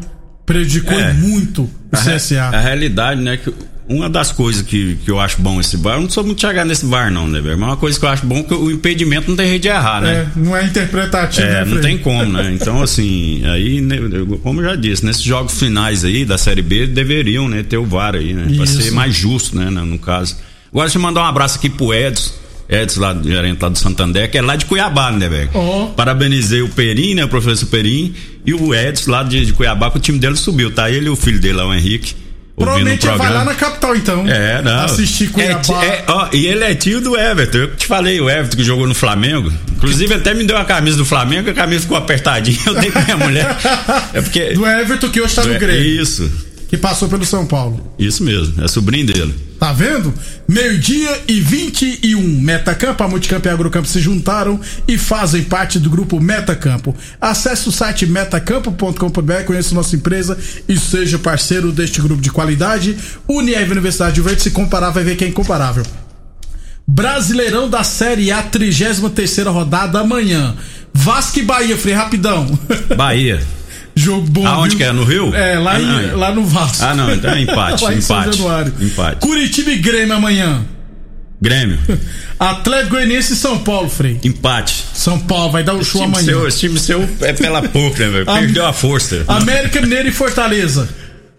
prejudicou 0.44 0.98
é, 0.98 1.12
muito 1.14 1.62
o 1.62 1.70
a 1.92 1.98
CSA. 1.98 2.42
a 2.42 2.60
realidade, 2.60 3.20
né, 3.20 3.36
que 3.36 3.52
uma 3.88 4.08
das 4.08 4.30
coisas 4.30 4.62
que, 4.62 4.96
que 5.04 5.10
eu 5.10 5.18
acho 5.18 5.42
bom 5.42 5.58
esse 5.58 5.76
bar, 5.76 5.96
eu 5.96 6.02
não 6.02 6.08
sou 6.08 6.22
muito 6.22 6.40
chegar 6.40 6.64
nesse 6.64 6.86
bar, 6.86 7.10
não, 7.10 7.26
né, 7.26 7.40
velho? 7.40 7.58
Mas 7.58 7.70
uma 7.70 7.76
coisa 7.76 7.98
que 7.98 8.04
eu 8.04 8.08
acho 8.08 8.24
bom 8.24 8.38
é 8.38 8.42
que 8.44 8.54
o 8.54 8.70
impedimento 8.70 9.28
não 9.28 9.36
tem 9.36 9.48
jeito 9.48 9.62
de 9.62 9.68
errar, 9.68 10.00
né? 10.00 10.12
É, 10.12 10.38
não 10.38 10.56
é 10.56 10.64
interpretativo. 10.64 11.44
É, 11.44 11.64
né, 11.64 11.74
não 11.74 11.80
tem 11.80 11.98
como, 11.98 12.24
né? 12.24 12.52
Então, 12.54 12.80
assim, 12.80 13.42
aí, 13.46 13.80
né, 13.80 13.96
como 14.44 14.60
eu 14.60 14.64
já 14.66 14.76
disse, 14.76 15.04
nesses 15.04 15.22
jogos 15.22 15.58
finais 15.58 16.04
aí 16.04 16.24
da 16.24 16.38
Série 16.38 16.62
B, 16.62 16.86
deveriam, 16.86 17.48
né, 17.48 17.64
ter 17.64 17.78
o 17.78 17.84
VAR 17.84 18.14
aí, 18.14 18.32
né? 18.32 18.54
Pra 18.54 18.64
Isso. 18.64 18.80
ser 18.80 18.92
mais 18.92 19.12
justo, 19.12 19.56
né, 19.56 19.68
no 19.68 19.98
caso. 19.98 20.36
Agora, 20.70 20.86
deixa 20.86 20.98
eu 20.98 21.02
mandar 21.02 21.22
um 21.22 21.26
abraço 21.26 21.58
aqui 21.58 21.68
pro 21.68 21.92
Edson. 21.92 22.32
Edson, 22.70 23.00
lá, 23.00 23.16
gerente 23.22 23.60
lá 23.60 23.68
do 23.68 23.78
Santander, 23.78 24.30
que 24.30 24.38
é 24.38 24.42
lá 24.42 24.56
de 24.56 24.64
Cuiabá, 24.64 25.10
né, 25.10 25.28
velho? 25.28 25.50
Oh. 25.54 25.88
Parabenizei 25.88 26.62
o 26.62 26.68
Perim, 26.68 27.14
né, 27.14 27.24
o 27.24 27.28
professor 27.28 27.66
Perim, 27.66 28.14
e 28.46 28.54
o 28.54 28.74
Edson 28.74 29.10
lá 29.10 29.22
de, 29.22 29.44
de 29.44 29.52
Cuiabá, 29.52 29.90
que 29.90 29.96
o 29.96 30.00
time 30.00 30.18
dele 30.18 30.36
subiu, 30.36 30.70
tá? 30.70 30.90
Ele 30.90 31.06
e 31.06 31.10
o 31.10 31.16
filho 31.16 31.40
dele 31.40 31.54
lá, 31.54 31.66
o 31.66 31.74
Henrique 31.74 32.14
Provavelmente 32.60 33.06
ele 33.06 33.16
vai 33.16 33.32
lá 33.32 33.44
na 33.44 33.54
capital, 33.54 33.96
então. 33.96 34.28
É, 34.28 34.60
não. 34.60 34.84
Assistir 34.84 35.30
Cuiabá. 35.30 35.82
É, 35.82 35.86
é, 35.86 36.04
ó, 36.08 36.28
e 36.32 36.46
ele 36.46 36.62
é 36.62 36.74
tio 36.74 37.00
do 37.00 37.16
Everton. 37.16 37.58
Eu 37.58 37.74
te 37.74 37.86
falei, 37.86 38.20
o 38.20 38.28
Everton 38.28 38.56
que 38.56 38.62
jogou 38.62 38.86
no 38.86 38.94
Flamengo. 38.94 39.50
Inclusive, 39.72 40.12
até 40.14 40.34
me 40.34 40.44
deu 40.44 40.58
a 40.58 40.64
camisa 40.64 40.98
do 40.98 41.04
Flamengo, 41.06 41.48
a 41.48 41.54
camisa 41.54 41.82
ficou 41.82 41.96
apertadinha. 41.96 42.58
Eu 42.66 42.74
dei 42.74 42.90
pra 42.90 43.02
minha 43.02 43.16
mulher. 43.16 43.56
É 44.12 44.20
porque. 44.20 44.52
Do 44.52 44.66
Everton 44.66 45.08
que 45.08 45.20
hoje 45.20 45.34
tá 45.34 45.44
no 45.44 45.58
Grêmio. 45.58 46.02
Isso. 46.02 46.30
Que 46.70 46.78
passou 46.78 47.08
pelo 47.08 47.26
São 47.26 47.44
Paulo. 47.44 47.84
Isso 47.98 48.22
mesmo, 48.22 48.62
é 48.62 48.68
sobrinho 48.68 49.06
dele. 49.06 49.34
Tá 49.58 49.72
vendo? 49.72 50.14
Meio-dia 50.48 51.20
e 51.26 51.40
21. 51.40 52.40
Metacampo, 52.40 53.02
a 53.02 53.08
Multicampo 53.08 53.48
e 53.48 53.50
a 53.50 53.52
Agrocampo 53.52 53.88
se 53.88 54.00
juntaram 54.00 54.58
e 54.86 54.96
fazem 54.96 55.42
parte 55.42 55.80
do 55.80 55.90
grupo 55.90 56.20
Metacampo. 56.20 56.94
Acesse 57.20 57.68
o 57.68 57.72
site 57.72 58.06
metacampo.com.br, 58.06 59.44
conheça 59.44 59.74
nossa 59.74 59.96
empresa 59.96 60.38
e 60.68 60.78
seja 60.78 61.18
parceiro 61.18 61.72
deste 61.72 62.00
grupo 62.00 62.22
de 62.22 62.30
qualidade. 62.30 62.96
Unieve 63.28 63.72
Universidade 63.72 64.14
de 64.14 64.22
Verde, 64.22 64.40
se 64.40 64.52
comparar, 64.52 64.90
vai 64.90 65.02
ver 65.02 65.16
quem 65.16 65.26
é 65.26 65.30
incomparável. 65.30 65.82
Brasileirão 66.86 67.68
da 67.68 67.82
Série 67.82 68.30
A, 68.30 68.42
33 68.42 69.38
rodada 69.46 69.98
amanhã. 69.98 70.56
Vasco 70.94 71.40
e 71.40 71.42
Bahia, 71.42 71.76
Frei, 71.76 71.94
rapidão. 71.94 72.58
Bahia. 72.96 73.42
Jogo 74.00 74.26
bom. 74.28 74.46
Aonde 74.46 74.70
viu? 74.70 74.78
que 74.78 74.84
é? 74.84 74.92
No 74.92 75.04
Rio? 75.04 75.34
É, 75.34 75.58
lá, 75.58 75.72
ah, 75.74 75.80
em, 75.80 76.10
lá 76.12 76.32
no 76.32 76.44
Vasco. 76.44 76.84
Ah, 76.84 76.94
não, 76.94 77.12
então 77.12 77.30
é 77.32 77.40
empate. 77.42 77.84
lá 77.84 77.94
empate. 77.94 78.38
empate. 78.80 79.20
Curitiba 79.20 79.70
e 79.70 79.78
Grêmio 79.78 80.14
amanhã. 80.14 80.64
Grêmio. 81.40 81.78
Atlético 82.38 82.90
Goianiense 82.90 83.34
e 83.34 83.36
São 83.36 83.58
Paulo, 83.58 83.88
Frei. 83.88 84.18
Empate. 84.24 84.84
São 84.94 85.18
Paulo 85.18 85.52
vai 85.52 85.62
dar 85.62 85.74
um 85.74 85.84
show 85.84 86.02
amanhã. 86.02 86.24
Seu, 86.24 86.48
esse 86.48 86.58
time 86.60 86.78
seu 86.78 87.08
é 87.20 87.32
pela 87.32 87.62
pouco, 87.62 87.98
né, 87.98 88.08
velho? 88.08 88.24
Perdeu 88.26 88.66
a 88.66 88.72
força. 88.72 89.24
América 89.28 89.80
Mineiro 89.80 90.08
e 90.08 90.12
Fortaleza. 90.12 90.88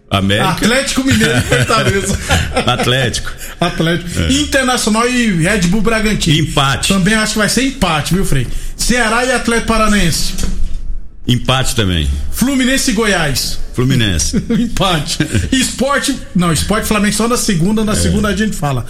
América. 0.08 0.50
Atlético 0.50 1.04
Mineiro 1.04 1.38
e 1.38 1.40
Fortaleza. 1.40 2.18
Atlético. 2.66 3.32
Atlético. 3.60 4.20
É. 4.20 4.32
Internacional 4.32 5.08
e 5.08 5.42
Red 5.42 5.62
Bull 5.68 5.80
Bragantino. 5.80 6.38
Empate. 6.38 6.88
Também 6.88 7.14
acho 7.14 7.32
que 7.32 7.38
vai 7.38 7.48
ser 7.48 7.64
empate, 7.64 8.14
viu, 8.14 8.24
Frei? 8.24 8.46
Ceará 8.76 9.24
e 9.24 9.32
Atlético 9.32 9.68
Paranaense. 9.68 10.34
Empate 11.32 11.74
também. 11.74 12.08
Fluminense 12.30 12.90
e 12.90 12.94
Goiás. 12.94 13.58
Fluminense. 13.72 14.36
Empate. 14.50 15.18
Esporte. 15.50 16.14
Não, 16.34 16.52
Esporte 16.52 16.86
Flamengo 16.86 17.14
só 17.14 17.26
na 17.26 17.38
segunda. 17.38 17.82
Na 17.84 17.92
é. 17.92 17.96
segunda 17.96 18.28
a 18.28 18.36
gente 18.36 18.54
fala. 18.54 18.84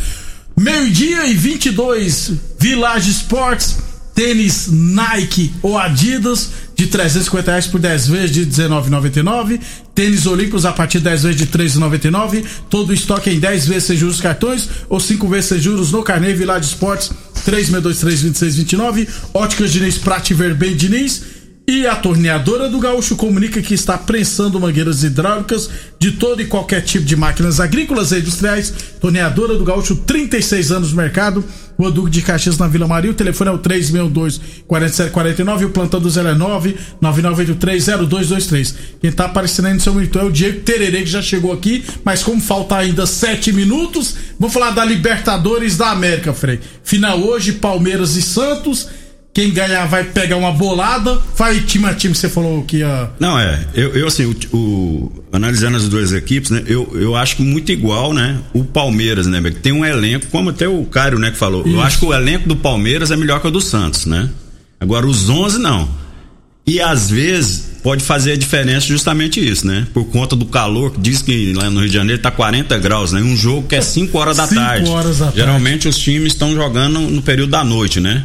Meio-dia 0.56 1.26
e 1.28 1.34
22. 1.34 2.32
Village 2.58 3.10
Sports. 3.10 3.78
Tênis 4.14 4.68
Nike 4.70 5.54
ou 5.62 5.78
Adidas 5.78 6.50
de 6.76 6.86
350 6.86 7.50
reais 7.50 7.66
por 7.66 7.80
10 7.80 8.08
vezes 8.08 8.30
de 8.32 8.44
19,99. 8.46 9.58
Tênis 9.94 10.26
Olímpicos 10.26 10.66
a 10.66 10.72
partir 10.72 10.98
de 10.98 11.04
10 11.04 11.22
vezes 11.22 11.38
de 11.38 11.46
3,99. 11.46 12.44
Todo 12.68 12.90
o 12.90 12.92
estoque 12.92 13.30
em 13.30 13.38
10 13.38 13.68
vezes 13.68 13.84
sem 13.84 13.96
juros 13.96 14.20
cartões 14.20 14.68
ou 14.88 15.00
5 15.00 15.26
vezes 15.28 15.46
sem 15.46 15.60
juros 15.60 15.92
no 15.92 16.02
Carnê 16.02 16.34
Village 16.34 16.66
Sports 16.66 17.10
36232629. 17.46 19.08
Óticas 19.32 19.72
Diniz 19.72 19.96
Prate 19.96 20.34
Verben 20.34 20.76
Diniz 20.76 21.22
e 21.66 21.86
a 21.86 21.94
torneadora 21.94 22.68
do 22.68 22.80
Gaúcho 22.80 23.14
comunica 23.14 23.62
que 23.62 23.74
está 23.74 23.96
prensando 23.96 24.58
mangueiras 24.58 25.04
hidráulicas 25.04 25.70
de 25.98 26.10
todo 26.12 26.42
e 26.42 26.46
qualquer 26.46 26.82
tipo 26.82 27.04
de 27.04 27.14
máquinas 27.14 27.60
agrícolas 27.60 28.10
e 28.10 28.18
industriais. 28.18 28.74
Torneadora 29.00 29.56
do 29.56 29.64
Gaúcho, 29.64 29.94
36 29.96 30.72
anos 30.72 30.90
no 30.90 30.96
mercado. 30.96 31.44
O 31.78 31.88
Duque 31.90 32.10
de 32.10 32.22
Caxias 32.22 32.58
na 32.58 32.66
Vila 32.66 32.88
Maria. 32.88 33.12
O 33.12 33.14
telefone 33.14 33.50
é 33.50 33.52
o 33.52 33.60
362-4749. 33.60 35.66
O 35.66 35.70
plantão 35.70 36.00
do 36.00 36.10
09 36.10 36.76
99830223. 37.00 38.74
Quem 39.00 39.10
está 39.10 39.26
aparecendo 39.26 39.66
aí 39.66 39.74
no 39.74 39.80
seu 39.80 39.94
monitor 39.94 40.22
é 40.22 40.24
o 40.24 40.32
Diego 40.32 40.60
Tererê, 40.60 41.02
que 41.02 41.06
já 41.06 41.22
chegou 41.22 41.52
aqui. 41.52 41.84
Mas 42.04 42.22
como 42.22 42.40
falta 42.40 42.76
ainda 42.76 43.06
7 43.06 43.52
minutos, 43.52 44.16
vamos 44.38 44.52
falar 44.52 44.72
da 44.72 44.84
Libertadores 44.84 45.76
da 45.76 45.90
América, 45.90 46.34
Frei. 46.34 46.58
Final 46.82 47.20
hoje, 47.20 47.52
Palmeiras 47.52 48.16
e 48.16 48.22
Santos. 48.22 48.88
Quem 49.34 49.50
ganhar 49.50 49.86
vai 49.86 50.04
pegar 50.04 50.36
uma 50.36 50.52
bolada. 50.52 51.18
Vai 51.36 51.60
time 51.60 51.86
a 51.86 51.94
time, 51.94 52.14
você 52.14 52.28
falou 52.28 52.62
que 52.64 52.78
ia. 52.78 53.10
Não, 53.18 53.38
é. 53.38 53.66
Eu, 53.74 53.94
eu 53.94 54.06
assim, 54.06 54.26
o, 54.26 54.56
o, 54.56 55.24
analisando 55.32 55.78
as 55.78 55.88
duas 55.88 56.12
equipes, 56.12 56.50
né? 56.50 56.62
Eu, 56.66 56.90
eu 56.94 57.16
acho 57.16 57.36
que 57.36 57.42
muito 57.42 57.72
igual, 57.72 58.12
né? 58.12 58.38
O 58.52 58.62
Palmeiras, 58.62 59.26
né? 59.26 59.40
Que 59.40 59.52
tem 59.52 59.72
um 59.72 59.84
elenco, 59.84 60.26
como 60.26 60.50
até 60.50 60.68
o 60.68 60.84
Cário, 60.84 61.18
né, 61.18 61.30
que 61.30 61.38
falou. 61.38 61.62
Isso. 61.66 61.74
Eu 61.74 61.80
acho 61.80 61.98
que 61.98 62.04
o 62.04 62.12
elenco 62.12 62.46
do 62.46 62.56
Palmeiras 62.56 63.10
é 63.10 63.16
melhor 63.16 63.40
que 63.40 63.46
o 63.46 63.50
do 63.50 63.60
Santos, 63.60 64.04
né? 64.04 64.28
Agora, 64.78 65.06
os 65.06 65.30
11 65.30 65.58
não. 65.58 65.88
E 66.66 66.80
às 66.80 67.10
vezes 67.10 67.72
pode 67.82 68.04
fazer 68.04 68.32
a 68.32 68.36
diferença 68.36 68.86
justamente 68.86 69.40
isso, 69.40 69.66
né? 69.66 69.86
Por 69.94 70.04
conta 70.04 70.36
do 70.36 70.44
calor, 70.44 70.92
que 70.92 71.00
diz 71.00 71.22
que 71.22 71.52
lá 71.54 71.68
no 71.70 71.80
Rio 71.80 71.88
de 71.88 71.94
Janeiro 71.94 72.20
tá 72.20 72.30
40 72.30 72.78
graus, 72.78 73.12
né? 73.12 73.20
Um 73.20 73.36
jogo 73.36 73.66
que 73.66 73.74
é 73.74 73.80
5 73.80 74.16
horas 74.16 74.36
da 74.36 74.46
cinco 74.46 74.60
tarde. 74.60 74.90
Horas 74.90 75.18
da 75.18 75.30
Geralmente 75.30 75.84
tarde. 75.84 75.88
os 75.88 75.98
times 75.98 76.32
estão 76.34 76.54
jogando 76.54 77.00
no 77.00 77.22
período 77.22 77.50
da 77.50 77.64
noite, 77.64 77.98
né? 77.98 78.22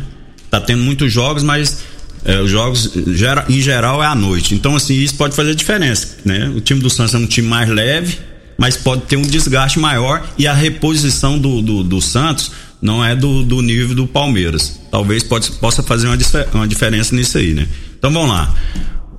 Tá 0.60 0.68
tendo 0.68 0.84
muitos 0.84 1.12
jogos, 1.12 1.44
mas 1.44 1.80
é, 2.26 2.40
os 2.40 2.50
jogos 2.50 2.92
em 2.96 3.62
geral 3.62 4.04
é 4.04 4.08
à 4.08 4.16
noite. 4.16 4.54
Então, 4.54 4.76
assim, 4.76 4.96
isso 4.96 5.16
pode 5.16 5.36
fazer 5.36 5.56
diferença, 5.56 6.18
né? 6.26 6.52
O 6.56 6.62
time 6.62 6.80
do 6.80 6.90
Santos 6.90 7.14
é 7.14 7.18
um 7.18 7.26
time 7.26 7.48
mais 7.48 7.70
leve, 7.70 8.20
mas 8.58 8.76
pode 8.76 9.04
ter 9.04 9.18
um 9.18 9.22
desgaste 9.22 9.80
maior 9.80 10.28
e 10.38 10.48
a 10.48 10.54
reposição 10.54 11.38
do, 11.38 11.62
do, 11.62 11.84
do 11.84 12.02
Santos 12.02 12.52
não 12.82 13.04
é 13.04 13.16
do, 13.16 13.44
do 13.44 13.62
nível 13.62 13.96
do 13.96 14.08
Palmeiras. 14.08 14.80
Talvez 14.92 15.24
pode, 15.24 15.52
possa 15.54 15.82
fazer 15.82 16.08
uma, 16.08 16.18
uma 16.54 16.68
diferença 16.68 17.16
nisso 17.16 17.38
aí, 17.38 17.54
né? 17.54 17.68
Então 17.98 18.12
vamos 18.12 18.30
lá. 18.30 18.54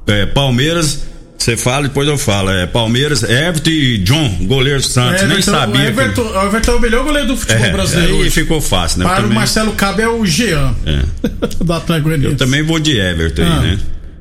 É, 0.07 0.27
Palmeiras 0.27 1.03
você 1.39 1.57
fala, 1.57 1.85
depois 1.85 2.09
eu 2.09 2.19
falo. 2.19 2.51
É 2.51 2.67
Palmeiras, 2.67 3.23
Everton 3.23 3.71
e 3.71 3.99
John, 3.99 4.37
goleiro 4.43 4.83
Santos. 4.83 5.23
Everton, 5.23 5.35
nem 5.35 5.43
sabia. 5.43 5.81
O 5.81 5.85
Everton, 5.85 6.25
que... 6.25 6.47
Everton 6.47 6.73
é 6.73 6.75
o 6.75 6.81
melhor 6.81 7.05
goleiro 7.05 7.29
do 7.29 7.37
futebol 7.37 7.65
é, 7.65 7.71
brasileiro. 7.71 8.23
Aí 8.23 8.31
ficou 8.31 8.61
fácil, 8.61 8.99
né? 8.99 9.05
Para 9.05 9.17
também... 9.17 9.31
o 9.31 9.35
Marcelo 9.35 9.73
Cabe 9.73 10.03
é 10.03 10.09
o 10.09 10.27
Jean. 10.27 10.75
É. 10.85 11.03
do 11.65 11.73
Atlético 11.73 12.11
Eu 12.11 12.37
também 12.37 12.63
vou 12.63 12.81
de 12.81 12.99
Everton 12.99 13.43
ah. 13.43 13.61
aí, 13.61 13.71
né? 13.71 13.79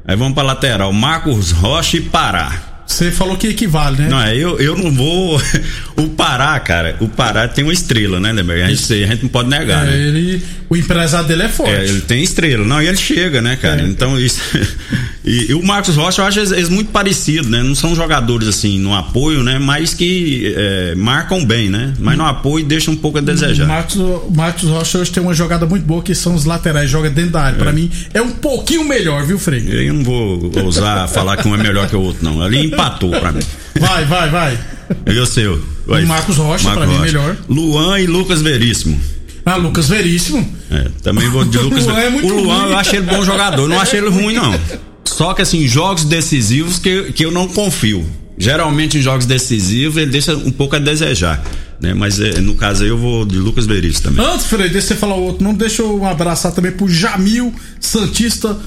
Aí 0.08 0.16
vamos 0.16 0.36
pra 0.36 0.44
lateral. 0.44 0.94
Marcos 0.94 1.52
Rocha 1.52 1.98
e 1.98 2.02
Pará. 2.02 2.68
Você 2.86 3.12
falou 3.12 3.36
que 3.36 3.48
equivale, 3.48 4.04
né? 4.04 4.10
Não, 4.10 4.22
é, 4.22 4.36
eu, 4.38 4.58
eu 4.60 4.78
não 4.78 4.94
vou. 4.94 5.42
o 5.98 6.10
Pará, 6.10 6.60
cara, 6.60 6.96
o 7.00 7.08
Pará 7.08 7.48
tem 7.48 7.64
uma 7.64 7.74
estrela, 7.74 8.20
né, 8.20 8.32
Lember? 8.32 8.64
A 8.64 8.70
gente, 8.70 8.94
a 9.04 9.08
gente 9.08 9.24
não 9.24 9.30
pode 9.30 9.50
negar, 9.50 9.88
é, 9.88 9.90
né? 9.90 9.98
Ele, 9.98 10.44
o 10.70 10.78
empresário 10.78 11.28
dele 11.28 11.44
é 11.44 11.50
forte. 11.50 11.74
É, 11.74 11.88
ele 11.88 12.02
tem 12.02 12.22
estrela. 12.24 12.64
Não, 12.64 12.80
e 12.80 12.88
ele 12.88 12.98
chega, 12.98 13.42
né, 13.42 13.56
cara? 13.56 13.82
É. 13.82 13.86
Então 13.86 14.20
isso. 14.20 14.40
e, 15.26 15.50
e, 15.50 15.54
o 15.56 15.66
Marcos 15.66 15.96
Rocha, 15.96 16.22
eu 16.22 16.26
acho 16.26 16.40
eles, 16.40 16.52
eles, 16.52 16.70
muito 16.70 16.92
parecidos, 16.92 17.50
né? 17.50 17.64
Não 17.64 17.74
são 17.74 17.96
jogadores 17.96 18.48
assim 18.48 18.78
no 18.78 18.94
apoio, 18.94 19.44
né? 19.44 19.58
Mas 19.58 19.96
que 19.96 20.54
é, 20.56 20.94
marcam 20.96 21.44
bem, 21.44 21.68
né? 21.68 21.94
Mas 21.98 22.16
no 22.16 22.26
apoio 22.26 22.64
deixa 22.64 22.92
um 22.92 22.96
pouco 22.96 23.18
a 23.18 23.22
desejar. 23.22 23.66
O 23.66 23.68
Marcos, 23.68 23.98
Marcos 24.36 24.70
Rocha 24.70 25.00
hoje 25.00 25.12
tem 25.12 25.24
uma 25.24 25.34
jogada 25.34 25.66
muito 25.66 25.84
boa 25.84 26.04
que 26.04 26.14
são 26.14 26.36
os 26.36 26.46
laterais, 26.46 26.88
joga 26.88 27.10
dentro 27.10 27.32
da 27.32 27.42
área. 27.42 27.56
É. 27.56 27.60
Pra 27.60 27.72
mim 27.72 27.90
é 28.14 28.22
um 28.22 28.32
pouquinho 28.32 28.84
melhor, 28.84 29.26
viu, 29.26 29.40
Frei? 29.40 29.66
Eu 29.68 29.96
não 29.96 30.04
vou 30.04 30.52
ousar 30.64 31.10
falar 31.10 31.38
que 31.38 31.48
um 31.48 31.56
é 31.56 31.58
melhor 31.58 31.90
que 31.90 31.96
o 31.96 32.02
outro, 32.02 32.24
não. 32.24 32.40
Ali 32.40 32.64
empatou 32.64 33.10
pra 33.20 33.32
mim. 33.32 33.42
Vai, 33.80 34.06
vai, 34.06 34.30
vai. 34.30 34.60
E 35.06 35.20
o 35.20 35.26
seu? 35.26 35.62
Vai. 35.86 36.04
O 36.04 36.08
Marcos 36.08 36.38
Rocha, 36.38 36.64
Marcos 36.66 36.84
pra 36.84 36.86
Rocha. 36.86 37.00
mim, 37.00 37.06
melhor. 37.06 37.38
Luan 37.50 38.00
e 38.00 38.06
Lucas 38.08 38.42
Veríssimo. 38.42 39.00
Ah, 39.46 39.56
Lucas 39.56 39.88
Veríssimo. 39.90 40.54
É, 40.70 40.88
também 41.02 41.30
vou 41.30 41.46
de 41.46 41.58
Lucas 41.60 41.86
Luan 41.86 42.00
é 42.00 42.10
O 42.10 42.42
Luan 42.44 42.62
ruim. 42.64 42.72
eu 42.72 42.78
achei 42.78 43.00
ele 43.00 43.06
bom 43.06 43.24
jogador, 43.24 43.68
não 43.68 43.80
achei 43.80 44.00
ele 44.00 44.10
ruim, 44.10 44.34
não. 44.34 44.60
Só 45.06 45.34
que 45.34 45.42
assim, 45.42 45.66
jogos 45.68 46.04
decisivos 46.04 46.78
que, 46.80 47.12
que 47.14 47.26
eu 47.26 47.32
não 47.32 47.48
confio. 47.48 48.06
geralmente 48.38 48.98
em 48.98 49.02
jogos 49.02 49.26
decisivos 49.26 49.98
ele 49.98 50.12
deixa 50.12 50.36
um 50.36 50.52
pouco 50.52 50.76
a 50.76 50.80
desejar. 50.80 51.42
Né? 51.80 51.94
Mas 51.94 52.20
é, 52.20 52.40
no 52.42 52.56
caso 52.56 52.84
aí 52.84 52.90
eu 52.90 52.98
vou 52.98 53.24
de 53.26 53.38
Lucas 53.38 53.66
Berício 53.68 54.04
também. 54.04 54.26
Antes, 54.26 54.48
Fred, 54.48 54.70
deixa 54.70 54.88
você 54.88 54.96
falar 54.96 55.16
o 55.16 55.22
outro. 55.24 55.44
Não 55.44 55.54
deixa 55.54 55.82
eu 55.82 56.06
abraçar 56.06 56.52
também 56.52 56.72
pro 56.72 56.88
Jamil 56.90 57.54
Santista 57.80 58.58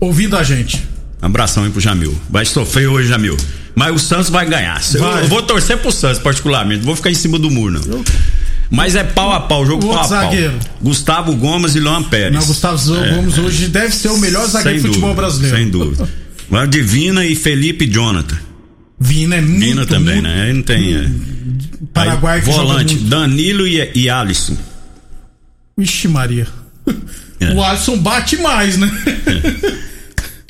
ouvindo 0.00 0.36
a 0.36 0.42
gente. 0.42 0.82
Abração 1.22 1.64
aí 1.64 1.70
pro 1.70 1.80
Jamil. 1.80 2.14
Vai 2.28 2.44
sofrer 2.44 2.88
hoje, 2.88 3.08
Jamil. 3.08 3.36
Mas 3.76 3.94
o 3.94 3.98
Santos 3.98 4.30
vai 4.30 4.46
ganhar. 4.46 4.80
Vai. 4.98 5.24
Eu, 5.24 5.28
vou 5.28 5.42
torcer 5.42 5.76
pro 5.76 5.92
Santos, 5.92 6.18
particularmente. 6.18 6.82
Vou 6.82 6.96
ficar 6.96 7.10
em 7.10 7.14
cima 7.14 7.38
do 7.38 7.50
muro, 7.50 7.78
não. 7.86 8.02
Mas 8.70 8.96
é 8.96 9.04
pau 9.04 9.32
a 9.32 9.40
pau, 9.40 9.66
jogo 9.66 9.86
o 9.86 9.90
pau 9.90 9.98
a 9.98 10.08
pau. 10.08 10.08
Zagueiro. 10.08 10.58
Gustavo 10.80 11.36
Gomes 11.36 11.74
e 11.74 11.80
Luan 11.80 12.02
Pérez. 12.02 12.32
Não, 12.32 12.46
Gustavo 12.46 12.96
é, 12.96 13.14
Gomes 13.14 13.36
hoje 13.36 13.68
deve 13.68 13.94
ser 13.94 14.08
o 14.08 14.18
melhor 14.18 14.48
zagueiro 14.48 14.80
do 14.80 14.88
futebol 14.88 15.14
brasileiro. 15.14 15.56
Sem 15.58 15.68
dúvida. 15.68 16.08
Divina 16.70 17.24
e 17.26 17.36
Felipe 17.36 17.86
Jonathan. 17.86 18.38
Vina 18.98 19.36
é 19.36 19.40
muito 19.42 19.60
Vina 19.60 19.86
também, 19.86 20.14
muito, 20.14 20.28
né? 20.28 20.44
Ele 20.44 20.52
não 20.54 20.62
tem. 20.62 20.96
É. 20.96 21.10
Paraguai 21.92 22.36
Aí, 22.36 22.42
que 22.42 22.50
Volante, 22.50 22.94
Danilo 22.94 23.66
e, 23.66 23.90
e 23.94 24.08
Alisson. 24.08 24.56
Vixe, 25.76 26.08
Maria. 26.08 26.46
É. 27.38 27.52
O 27.52 27.62
Alisson 27.62 27.98
bate 27.98 28.38
mais, 28.38 28.78
né? 28.78 28.90
É. 29.26 29.85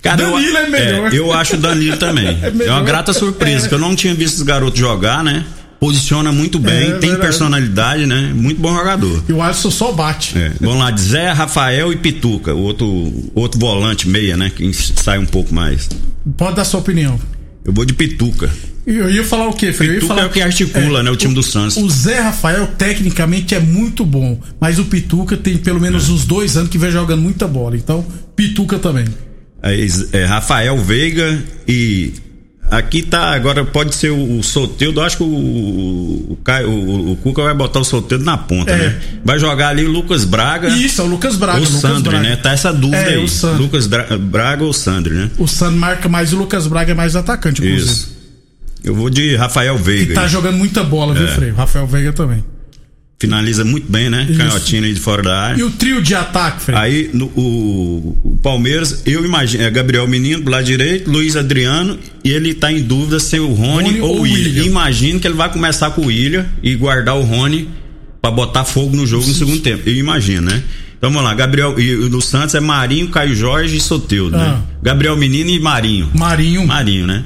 Cara, 0.03 0.17
Danilo 0.17 0.57
eu, 0.57 0.57
é 0.57 0.69
melhor. 0.69 1.13
É, 1.13 1.19
eu 1.19 1.33
acho 1.33 1.55
o 1.55 1.59
Danilo 1.59 1.97
também. 1.97 2.27
É, 2.47 2.67
é 2.67 2.71
uma 2.71 2.83
grata 2.83 3.13
surpresa, 3.13 3.67
é. 3.67 3.69
que 3.69 3.75
eu 3.75 3.79
não 3.79 3.97
tinha 3.97 4.15
visto 4.15 4.37
esse 4.37 4.45
garoto 4.45 4.79
jogar, 4.79 5.25
né? 5.25 5.45
Posiciona 5.81 6.33
muito 6.33 6.59
bem, 6.59 6.89
é, 6.89 6.91
tem 6.93 7.11
verdade. 7.11 7.21
personalidade, 7.21 8.07
né? 8.07 8.33
Muito 8.35 8.61
bom 8.61 8.75
jogador. 8.75 9.23
E 9.29 9.33
o 9.33 9.43
Alisson 9.43 9.71
só 9.71 9.93
bate. 9.93 10.39
É. 10.39 10.53
Vamos 10.61 10.79
lá, 10.79 10.97
Zé, 10.97 11.33
Rafael 11.33 11.93
e 11.93 11.97
Pituca, 11.97 12.55
o 12.55 12.61
outro, 12.61 13.13
outro 13.35 13.59
volante 13.59 14.09
meia, 14.09 14.37
né? 14.37 14.51
Que 14.55 14.73
sai 14.73 15.19
um 15.19 15.27
pouco 15.27 15.55
mais. 15.55 15.89
Pode 16.37 16.57
dar 16.57 16.65
sua 16.65 16.81
opinião. 16.81 17.21
Eu 17.65 17.73
vou 17.73 17.85
de 17.85 17.93
Pituca. 17.93 18.51
Eu 18.87 19.11
ia 19.11 19.25
falar 19.25 19.49
o 19.49 19.53
quê, 19.53 19.73
Fred? 19.73 19.95
Pituca 19.95 20.15
falar, 20.15 20.23
é 20.23 20.27
o 20.27 20.31
que 20.31 20.41
articula, 20.41 21.01
é, 21.01 21.03
né? 21.03 21.11
O 21.11 21.17
time 21.17 21.33
o, 21.33 21.35
do 21.35 21.43
Santos. 21.43 21.77
O 21.77 21.91
Zé 21.91 22.21
Rafael, 22.21 22.69
tecnicamente, 22.79 23.55
é 23.55 23.59
muito 23.59 24.05
bom. 24.05 24.41
Mas 24.61 24.79
o 24.79 24.85
Pituca 24.85 25.37
tem 25.37 25.57
pelo 25.57 25.81
menos 25.81 26.09
é. 26.09 26.13
uns 26.13 26.25
dois 26.25 26.57
anos 26.57 26.71
que 26.71 26.79
vem 26.79 26.93
jogando 26.93 27.21
muita 27.21 27.49
bola. 27.49 27.77
Então, 27.77 28.07
Pituca 28.37 28.79
também. 28.79 29.05
É, 29.73 29.87
é, 30.19 30.25
Rafael 30.25 30.77
Veiga 30.79 31.43
e 31.67 32.13
Aqui 32.71 33.01
tá, 33.03 33.33
agora 33.33 33.65
pode 33.65 33.95
ser 33.95 34.11
o, 34.11 34.39
o 34.39 34.43
Soteudo, 34.43 35.01
acho 35.01 35.19
que 35.19 35.23
o, 35.23 35.27
o, 35.27 36.39
o, 36.67 37.13
o, 37.13 37.17
Cuca 37.17 37.43
vai 37.43 37.55
botar 37.55 37.79
o 37.79 37.85
Soteudo 37.85 38.25
na 38.25 38.37
ponta, 38.37 38.73
é. 38.73 38.77
né? 38.77 39.01
Vai 39.25 39.39
jogar 39.39 39.69
ali 39.69 39.85
o 39.85 39.91
Lucas 39.91 40.25
Braga. 40.25 40.69
Isso, 40.69 41.01
é 41.01 41.05
o 41.05 41.07
Lucas 41.07 41.37
Braga. 41.37 41.61
O 41.61 41.67
Sandro, 41.67 42.19
né? 42.19 42.35
Tá 42.35 42.51
essa 42.53 42.73
dúvida 42.73 42.97
é, 42.97 43.15
aí. 43.15 43.25
O 43.25 43.57
Lucas 43.57 43.87
Braga 43.87 44.65
ou 44.65 44.73
Sandro, 44.73 45.15
né? 45.15 45.31
O 45.39 45.47
Sandro 45.47 45.79
marca 45.79 46.09
mais 46.09 46.33
o 46.33 46.37
Lucas 46.37 46.67
Braga 46.67 46.91
é 46.91 46.95
mais 46.95 47.15
atacante, 47.15 47.63
inclusive. 47.63 47.93
Isso. 47.93 48.17
Eu 48.83 48.97
vou 48.97 49.09
de 49.09 49.37
Rafael 49.37 49.79
Veiga. 49.79 50.07
Que 50.07 50.15
tá 50.15 50.23
aí. 50.23 50.29
jogando 50.29 50.57
muita 50.57 50.83
bola, 50.83 51.15
viu, 51.15 51.27
é. 51.27 51.31
Freio? 51.31 51.55
Rafael 51.55 51.87
Veiga 51.87 52.13
também 52.13 52.43
finaliza 53.19 53.65
muito 53.65 53.91
bem, 53.91 54.11
né? 54.11 54.27
Isso. 54.29 54.39
Canhotinho 54.39 54.85
aí 54.85 54.93
de 54.93 55.01
fora 55.01 55.23
da 55.23 55.39
área. 55.39 55.61
E 55.61 55.65
o 55.65 55.71
trio 55.71 56.03
de 56.03 56.15
ataque, 56.15 56.63
Fred? 56.63 56.79
Aí 56.79 57.11
no, 57.13 57.27
o, 57.27 58.17
o, 58.23 58.39
Palmeiras, 58.43 59.03
eu 59.07 59.25
imagino, 59.25 59.65
é 59.65 59.71
Gabriel 59.71 60.07
Menino 60.07 60.43
do 60.43 60.51
lado 60.51 60.65
direito, 60.65 61.11
Luiz 61.11 61.37
Adriano, 61.37 61.99
e 62.23 62.31
ele 62.31 62.55
tá 62.55 62.71
em 62.71 62.83
dúvida 62.83 63.19
se 63.19 63.39
o 63.39 63.53
Rony, 63.53 63.91
Rony 63.91 64.01
ou 64.01 64.19
o 64.19 64.21
William. 64.23 64.49
William. 64.49 64.65
Imagino 64.65 65.19
que 65.19 65.27
ele 65.27 65.35
vai 65.35 65.51
começar 65.51 65.91
com 65.91 66.03
o 66.03 66.07
William 66.07 66.47
e 66.63 66.75
guardar 66.75 67.17
o 67.17 67.23
Rony 67.23 67.69
para 68.21 68.31
botar 68.31 68.65
fogo 68.65 68.95
no 68.95 69.07
jogo 69.07 69.27
no 69.27 69.35
segundo 69.35 69.61
tempo. 69.61 69.89
Eu 69.89 69.95
imagino, 69.95 70.51
né? 70.51 70.63
Então 70.99 71.11
vamos 71.11 71.25
lá, 71.25 71.35
Gabriel 71.35 71.79
e 71.79 71.95
o 71.95 72.09
do 72.09 72.23
Santos 72.23 72.55
é 72.55 72.61
Marinho, 72.61 73.09
Caio 73.09 73.35
Jorge 73.35 73.77
e 73.77 73.81
Soteudo, 73.81 74.37
né? 74.37 74.45
ah. 74.45 74.53
né? 74.53 74.63
Gabriel 74.83 75.17
Menino 75.17 75.51
e 75.51 75.61
Marinho. 75.61 76.11
Marinho. 76.15 76.67
Marinho, 76.67 77.07
né? 77.07 77.25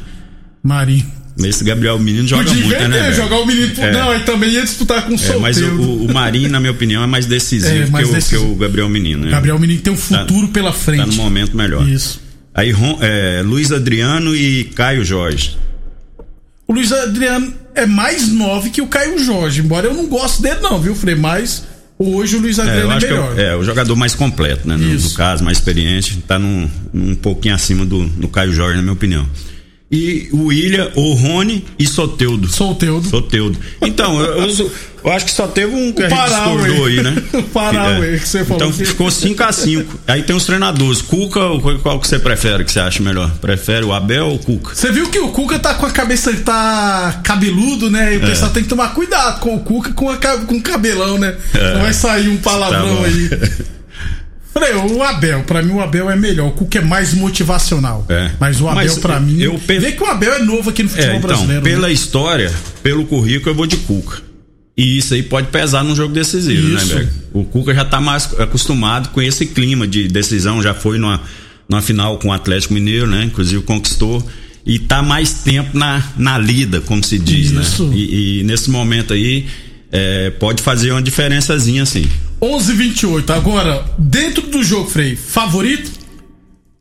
Marinho. 0.62 1.19
Esse 1.48 1.64
Gabriel 1.64 1.98
Menino 1.98 2.26
joga 2.26 2.44
Podia 2.44 2.64
muito, 2.64 2.88
né? 2.88 3.02
Velho? 3.02 3.14
jogar 3.14 3.38
o 3.38 3.46
menino. 3.46 3.72
É. 3.78 3.92
Não, 3.92 4.10
aí 4.10 4.20
também 4.20 4.50
ia 4.50 4.62
disputar 4.62 5.06
com 5.06 5.14
o 5.14 5.16
é, 5.16 5.36
Mas 5.38 5.58
o, 5.58 6.04
o, 6.04 6.12
Marinho, 6.12 6.50
na 6.50 6.60
minha 6.60 6.72
opinião, 6.72 7.02
é 7.02 7.06
mais 7.06 7.26
decisivo, 7.26 7.84
é, 7.84 7.86
mais 7.86 8.08
que, 8.08 8.14
decisivo. 8.14 8.42
O, 8.42 8.46
que, 8.48 8.52
o, 8.52 8.56
Gabriel 8.56 8.88
Menino. 8.88 9.24
Né? 9.24 9.30
Gabriel 9.30 9.58
Menino 9.58 9.80
tem 9.80 9.92
um 9.92 9.96
tá- 9.96 10.20
futuro 10.20 10.46
tá, 10.48 10.52
pela 10.52 10.72
frente. 10.72 11.00
Tá 11.00 11.06
no 11.06 11.14
momento 11.14 11.56
melhor. 11.56 11.88
Isso. 11.88 12.20
Aí 12.54 12.74
é, 13.00 13.42
Luiz 13.44 13.70
Adriano 13.70 14.34
e 14.34 14.64
Caio 14.74 15.04
Jorge. 15.04 15.56
O 16.66 16.72
Luiz 16.72 16.92
Adriano 16.92 17.52
é 17.74 17.86
mais 17.86 18.28
novo 18.28 18.70
que 18.70 18.80
o 18.80 18.86
Caio 18.86 19.18
Jorge, 19.18 19.60
embora 19.60 19.86
eu 19.86 19.94
não 19.94 20.06
goste 20.06 20.42
dele, 20.42 20.60
não, 20.60 20.80
viu, 20.80 20.94
Frei? 20.94 21.14
Mas 21.14 21.64
hoje 21.98 22.36
o 22.36 22.40
Luiz 22.40 22.58
é, 22.58 22.62
Adriano 22.62 22.92
é, 22.92 22.96
é 22.96 23.00
melhor. 23.00 23.38
É, 23.38 23.42
é, 23.46 23.56
o 23.56 23.64
jogador 23.64 23.96
mais 23.96 24.14
completo, 24.14 24.68
né? 24.68 24.76
No, 24.76 24.94
no, 24.94 25.10
caso, 25.10 25.42
mais 25.44 25.58
experiente, 25.58 26.18
tá 26.26 26.38
num, 26.38 26.68
um 26.94 27.14
pouquinho 27.14 27.54
acima 27.54 27.84
do, 27.84 28.06
do 28.06 28.28
Caio 28.28 28.52
Jorge, 28.52 28.76
na 28.76 28.82
minha 28.82 28.92
opinião 28.92 29.26
e 29.90 30.28
o 30.30 30.46
William, 30.46 30.88
o 30.94 31.14
Rony 31.14 31.64
e 31.76 31.84
Soteudo. 31.84 32.48
Soteudo. 32.48 33.08
Soteudo. 33.08 33.58
Então, 33.82 34.20
eu, 34.20 34.46
eu, 34.46 34.72
eu, 35.02 35.12
acho 35.12 35.24
que 35.24 35.32
só 35.32 35.48
teve 35.48 35.74
um 35.74 35.92
que 35.92 36.04
a 36.04 36.08
gente 36.08 36.28
discordou 36.28 36.86
aí, 36.86 37.02
né? 37.02 37.16
Paral, 37.52 38.04
é. 38.04 38.16
que 38.16 38.28
você 38.28 38.44
falou. 38.44 38.68
Então 38.68 38.72
ficou 38.72 39.10
5 39.10 39.42
a 39.42 39.50
5 39.50 40.00
Aí 40.06 40.22
tem 40.22 40.36
os 40.36 40.44
treinadores. 40.44 41.02
Cuca, 41.02 41.40
qual 41.82 41.98
que 41.98 42.06
você 42.06 42.20
prefere, 42.20 42.64
que 42.64 42.70
você 42.70 42.78
acha 42.78 43.02
melhor? 43.02 43.32
Prefere 43.40 43.84
o 43.84 43.92
Abel 43.92 44.28
ou 44.28 44.36
o 44.36 44.38
Cuca? 44.38 44.76
Você 44.76 44.92
viu 44.92 45.08
que 45.08 45.18
o 45.18 45.30
Cuca 45.30 45.58
tá 45.58 45.74
com 45.74 45.86
a 45.86 45.90
cabeça, 45.90 46.32
tá 46.34 47.20
cabeludo, 47.24 47.90
né? 47.90 48.14
E 48.14 48.18
o 48.18 48.24
é. 48.24 48.26
pessoal 48.28 48.52
tem 48.52 48.62
que 48.62 48.68
tomar 48.68 48.94
cuidado 48.94 49.40
com 49.40 49.56
o 49.56 49.60
Cuca 49.60 49.92
com, 49.92 50.08
a, 50.08 50.16
com 50.16 50.54
o 50.54 50.62
cabelão, 50.62 51.18
né? 51.18 51.36
É. 51.52 51.74
Não 51.74 51.80
vai 51.80 51.92
sair 51.92 52.28
um 52.28 52.36
palavrão 52.36 52.98
tá 52.98 53.06
aí. 53.06 53.30
Falei, 54.52 54.74
o 54.74 55.02
Abel, 55.02 55.44
pra 55.44 55.62
mim 55.62 55.72
o 55.72 55.80
Abel 55.80 56.10
é 56.10 56.16
melhor. 56.16 56.48
O 56.48 56.52
Cuca 56.52 56.78
é 56.78 56.82
mais 56.82 57.14
motivacional. 57.14 58.04
É. 58.08 58.32
Mas 58.40 58.60
o 58.60 58.68
Abel, 58.68 58.84
Mas 58.84 58.98
pra 58.98 59.20
mim. 59.20 59.40
Eu 59.40 59.58
pe... 59.58 59.78
Vê 59.78 59.92
que 59.92 60.02
o 60.02 60.06
Abel 60.06 60.32
é 60.34 60.38
novo 60.40 60.70
aqui 60.70 60.82
no 60.82 60.88
futebol 60.88 61.12
é, 61.12 61.16
então, 61.16 61.28
brasileiro. 61.28 61.62
Pela 61.62 61.86
né? 61.86 61.92
história, 61.92 62.52
pelo 62.82 63.06
currículo, 63.06 63.50
eu 63.50 63.54
vou 63.54 63.66
de 63.66 63.76
Cuca. 63.76 64.22
E 64.76 64.98
isso 64.98 65.14
aí 65.14 65.22
pode 65.22 65.48
pesar 65.48 65.84
num 65.84 65.94
jogo 65.94 66.12
decisivo, 66.12 66.68
né, 66.68 66.82
isso. 66.82 66.94
né, 66.94 67.00
Berg? 67.00 67.10
O 67.32 67.44
Cuca 67.44 67.74
já 67.74 67.84
tá 67.84 68.00
mais 68.00 68.28
acostumado 68.40 69.10
com 69.10 69.22
esse 69.22 69.46
clima 69.46 69.86
de 69.86 70.08
decisão, 70.08 70.62
já 70.62 70.74
foi 70.74 70.98
numa, 70.98 71.20
numa 71.68 71.82
final 71.82 72.18
com 72.18 72.28
o 72.28 72.32
Atlético 72.32 72.74
Mineiro, 72.74 73.06
né? 73.06 73.24
Inclusive 73.24 73.62
conquistou. 73.62 74.26
E 74.66 74.78
tá 74.78 75.00
mais 75.02 75.32
tempo 75.32 75.76
na, 75.78 76.02
na 76.16 76.38
lida, 76.38 76.80
como 76.80 77.04
se 77.04 77.18
diz, 77.18 77.52
né? 77.52 77.62
isso. 77.62 77.86
né? 77.86 77.96
E, 77.96 78.40
e 78.40 78.44
nesse 78.44 78.68
momento 78.68 79.12
aí, 79.12 79.46
é, 79.92 80.30
pode 80.30 80.62
fazer 80.62 80.92
uma 80.92 81.02
diferençazinha, 81.02 81.82
assim. 81.82 82.06
11:28. 82.40 83.30
Agora, 83.32 83.84
dentro 83.98 84.42
do 84.42 84.62
jogo, 84.62 84.88
Frei, 84.88 85.16
favorito? 85.16 86.00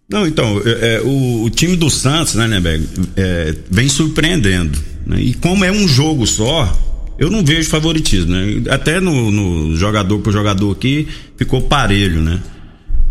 Não, 0.09 0.25
então, 0.25 0.59
é, 0.65 0.95
é, 0.95 1.01
o, 1.01 1.43
o, 1.43 1.49
time 1.51 1.75
do 1.75 1.89
Santos, 1.89 2.33
né, 2.33 2.47
Neberg, 2.47 2.83
é, 3.15 3.53
vem 3.69 3.87
surpreendendo. 3.87 4.79
Né? 5.05 5.21
E 5.21 5.33
como 5.35 5.63
é 5.63 5.71
um 5.71 5.87
jogo 5.87 6.25
só, 6.25 6.75
eu 7.19 7.29
não 7.29 7.43
vejo 7.43 7.69
favoritismo, 7.69 8.31
né? 8.31 8.63
Até 8.69 8.99
no, 8.99 9.29
no 9.29 9.75
jogador 9.75 10.17
por 10.19 10.33
jogador 10.33 10.71
aqui 10.71 11.07
ficou 11.37 11.61
parelho, 11.61 12.21
né? 12.21 12.39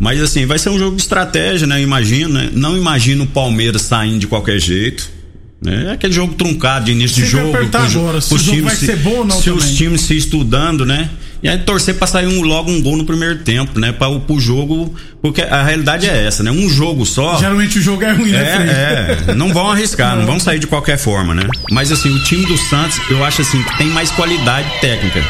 Mas 0.01 0.21
assim, 0.21 0.47
vai 0.47 0.59
ser 0.59 0.71
um 0.71 0.79
jogo 0.79 0.97
de 0.97 1.03
estratégia, 1.03 1.67
né? 1.67 1.81
Imagino, 1.81 2.35
né? 2.35 2.51
Não 2.53 2.77
imagino 2.77 3.25
o 3.25 3.27
Palmeiras 3.27 3.83
saindo 3.83 4.21
de 4.21 4.27
qualquer 4.27 4.59
jeito. 4.59 5.18
Né? 5.61 5.87
É 5.89 5.91
aquele 5.93 6.13
jogo 6.13 6.35
truncado 6.35 6.85
de 6.85 6.93
início 6.93 7.23
de 7.23 7.29
jogo. 7.29 7.57
Agora, 7.57 8.21
se 8.21 8.33
o 8.33 8.39
jogo 8.39 8.63
vai 8.63 8.77
se, 8.77 8.87
ser 8.87 8.97
bom 8.97 9.19
ou 9.19 9.25
não 9.25 9.37
Se 9.37 9.47
também. 9.47 9.59
os 9.59 9.77
times 9.77 10.01
se 10.03 10.17
estudando, 10.17 10.87
né? 10.87 11.11
E 11.43 11.49
aí 11.49 11.59
torcer 11.59 11.95
para 11.95 12.07
sair 12.07 12.27
um, 12.27 12.43
logo 12.43 12.71
um 12.71 12.83
gol 12.83 12.97
no 12.97 13.05
primeiro 13.05 13.39
tempo, 13.39 13.79
né? 13.79 13.93
Para 13.93 14.09
o 14.09 14.41
jogo, 14.41 14.95
porque 15.23 15.43
a 15.43 15.63
realidade 15.65 16.09
é 16.09 16.27
essa, 16.27 16.43
né? 16.43 16.51
Um 16.51 16.69
jogo 16.69 17.05
só. 17.07 17.39
Geralmente 17.39 17.79
o 17.79 17.83
jogo 17.83 18.03
é 18.05 18.13
ruim, 18.13 18.31
né? 18.31 19.19
É, 19.27 19.31
é. 19.31 19.35
Não 19.35 19.53
vão 19.53 19.71
arriscar, 19.71 20.13
não. 20.13 20.21
não 20.21 20.27
vão 20.27 20.41
sair 20.41 20.59
de 20.59 20.67
qualquer 20.67 20.99
forma, 20.99 21.35
né? 21.35 21.43
Mas 21.71 21.93
assim, 21.93 22.11
o 22.11 22.23
time 22.25 22.45
do 22.47 22.57
Santos, 22.57 22.99
eu 23.11 23.25
acho 23.25 23.43
assim 23.43 23.63
que 23.63 23.79
tem 23.79 23.89
mais 23.89 24.11
qualidade 24.11 24.69
técnica 24.81 25.25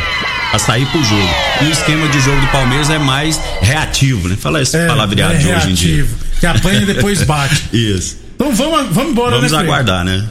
a 0.52 0.58
sair 0.58 0.86
pro 0.86 1.02
jogo. 1.04 1.28
E 1.62 1.66
o 1.66 1.70
esquema 1.70 2.08
de 2.08 2.20
jogo 2.20 2.40
do 2.40 2.46
Palmeiras 2.48 2.88
é 2.88 2.98
mais 2.98 3.38
reativo, 3.60 4.28
né? 4.28 4.36
Fala 4.38 4.62
esse 4.62 4.76
é, 4.76 4.86
palavreado 4.86 5.34
é 5.34 5.38
de 5.38 5.48
hoje 5.48 5.70
em 5.70 5.74
dia. 5.74 6.06
Que 6.40 6.46
apanha 6.46 6.82
e 6.82 6.86
depois 6.86 7.22
bate. 7.22 7.64
Isso. 7.72 8.27
Então 8.38 8.55
vamos, 8.55 8.94
vamos 8.94 9.11
embora, 9.11 9.33
vamos 9.33 9.51
né? 9.51 9.59
Vamos 9.59 9.68
aguardar, 9.68 10.05
né? 10.05 10.24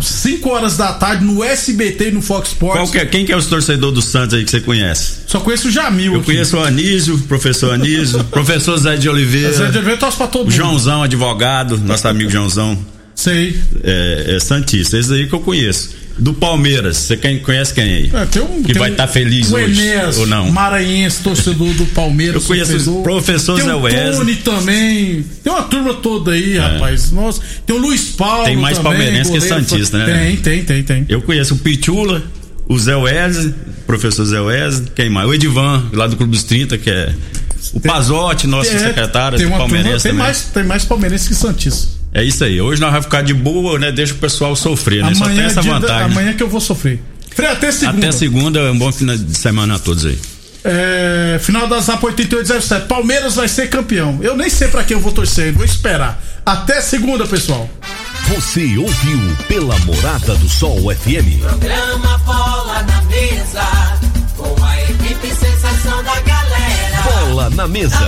5 0.00 0.48
horas 0.50 0.76
da 0.76 0.92
tarde 0.94 1.24
no 1.24 1.42
SBT 1.44 2.08
e 2.08 2.10
no 2.10 2.20
Fox 2.20 2.48
Sports. 2.48 2.90
Que 2.90 2.98
é, 2.98 3.06
quem 3.06 3.24
que 3.24 3.32
é 3.32 3.36
os 3.36 3.46
torcedores 3.46 3.94
do 3.94 4.02
Santos 4.02 4.34
aí 4.34 4.44
que 4.44 4.50
você 4.50 4.60
conhece? 4.60 5.20
Só 5.28 5.38
conheço 5.38 5.68
o 5.68 5.70
Jamil. 5.70 6.12
Eu 6.12 6.18
aqui. 6.18 6.26
conheço 6.26 6.56
o 6.56 6.60
Anísio, 6.62 7.16
professor 7.20 7.72
Anísio, 7.72 8.22
professor 8.30 8.76
Zé 8.76 8.96
de 8.96 9.08
Oliveira. 9.08 9.52
Zé 9.52 9.70
de 9.70 9.78
Oliveira 9.78 9.98
torce 9.98 10.16
pra 10.16 10.26
todo 10.26 10.42
mundo. 10.42 10.52
Joãozão, 10.52 11.04
advogado, 11.04 11.78
nosso 11.78 12.06
amigo 12.08 12.30
Joãozão. 12.30 12.76
Sei. 13.14 13.56
É, 13.84 14.34
é 14.36 14.40
Santista, 14.40 14.98
esse 14.98 15.12
aí 15.14 15.28
que 15.28 15.34
eu 15.34 15.40
conheço. 15.40 16.01
Do 16.18 16.34
Palmeiras, 16.34 16.98
você 16.98 17.16
quem, 17.16 17.38
conhece 17.38 17.72
quem 17.72 17.84
aí? 17.84 18.10
É, 18.12 18.26
tem 18.26 18.42
um, 18.42 18.62
que 18.62 18.72
tem 18.72 18.80
vai 18.80 18.90
estar 18.90 19.04
um, 19.04 19.06
tá 19.06 19.12
feliz 19.12 19.50
o 19.50 19.56
hoje, 19.56 19.80
Enes, 19.80 20.18
ou 20.18 20.26
não? 20.26 20.50
Maranhense, 20.50 21.22
torcedor 21.22 21.72
do 21.74 21.86
Palmeiras. 21.86 22.42
Eu 22.42 22.48
conheço 22.48 22.90
o 22.90 23.02
professor 23.02 23.56
tem 23.56 23.64
Zé 23.64 23.74
Wesley. 23.74 24.12
Tony 24.12 24.36
também. 24.36 25.24
Tem 25.42 25.52
uma 25.52 25.62
turma 25.62 25.94
toda 25.94 26.32
aí, 26.32 26.56
é. 26.56 26.60
rapaz. 26.60 27.10
Nossa, 27.10 27.40
tem 27.66 27.74
o 27.74 27.78
Luiz 27.78 28.10
Paulo 28.10 28.44
Tem 28.44 28.56
mais 28.56 28.76
também, 28.76 28.92
palmeirense 28.92 29.30
goleiro, 29.30 29.56
que 29.56 29.68
Santista, 29.68 29.98
né? 29.98 30.06
Tem, 30.06 30.36
tem, 30.36 30.64
tem, 30.64 30.82
tem. 30.82 31.06
Eu 31.08 31.22
conheço 31.22 31.54
o 31.54 31.58
Pichula, 31.58 32.22
o 32.68 32.78
Zé 32.78 32.94
Wesley, 32.94 33.54
professor 33.86 34.24
Zé 34.24 34.40
Wesley, 34.40 34.88
quem 34.94 35.08
mais? 35.08 35.28
O 35.28 35.34
Edivan, 35.34 35.84
lá 35.92 36.06
do 36.06 36.16
Clube 36.16 36.32
dos 36.32 36.44
30, 36.44 36.78
que 36.78 36.90
é 36.90 37.12
o 37.72 37.80
Pazotti, 37.80 38.46
nosso 38.46 38.70
é, 38.70 38.78
secretário, 38.78 39.38
tem 39.38 39.46
uma 39.46 39.58
palmeirense 39.58 39.88
turma, 39.88 40.00
tem 40.02 40.12
também. 40.12 40.24
Mais, 40.24 40.44
tem 40.44 40.64
mais 40.64 40.84
palmeirense 40.84 41.28
que 41.28 41.34
Santista. 41.34 42.01
É 42.14 42.22
isso 42.22 42.44
aí. 42.44 42.60
Hoje 42.60 42.80
nós 42.80 42.90
vamos 42.90 43.06
ficar 43.06 43.22
de 43.22 43.32
boa, 43.32 43.78
né? 43.78 43.90
Deixa 43.90 44.12
o 44.12 44.18
pessoal 44.18 44.54
sofrer, 44.54 45.02
né? 45.02 45.12
Amanhã 45.14 45.18
Só 45.18 45.26
tem 45.26 45.44
essa 45.44 45.62
vantagem. 45.62 45.86
Da, 45.86 46.04
amanhã 46.04 46.34
que 46.34 46.42
eu 46.42 46.48
vou 46.48 46.60
sofrer. 46.60 47.00
Frei, 47.34 47.48
até 47.48 47.72
segunda. 47.72 47.98
Até 47.98 48.12
segunda, 48.12 48.72
um 48.72 48.78
bom 48.78 48.92
final 48.92 49.16
de 49.16 49.36
semana 49.36 49.76
a 49.76 49.78
todos 49.78 50.04
aí. 50.04 50.18
É, 50.64 51.40
final 51.40 51.66
da 51.66 51.80
Zap 51.80 52.04
8807. 52.04 52.86
Palmeiras 52.86 53.34
vai 53.34 53.48
ser 53.48 53.68
campeão. 53.68 54.18
Eu 54.22 54.36
nem 54.36 54.48
sei 54.48 54.68
para 54.68 54.84
quem 54.84 54.96
eu 54.96 55.00
vou 55.00 55.12
torcer, 55.12 55.52
vou 55.52 55.64
esperar. 55.64 56.22
Até 56.44 56.80
segunda, 56.80 57.26
pessoal. 57.26 57.68
Você 58.28 58.76
ouviu 58.76 59.36
pela 59.48 59.76
Morada 59.80 60.34
do 60.36 60.48
Sol 60.48 60.94
FM. 60.94 61.40
Programa 61.40 62.18
Bola 62.18 62.82
na 62.82 63.02
Mesa. 63.02 63.98
Com 64.36 64.64
a 64.64 64.82
equipe 64.82 65.28
sensação 65.28 66.02
da 66.04 66.20
galera. 66.20 67.02
Bola 67.04 67.50
na 67.50 67.66
Mesa. 67.66 67.98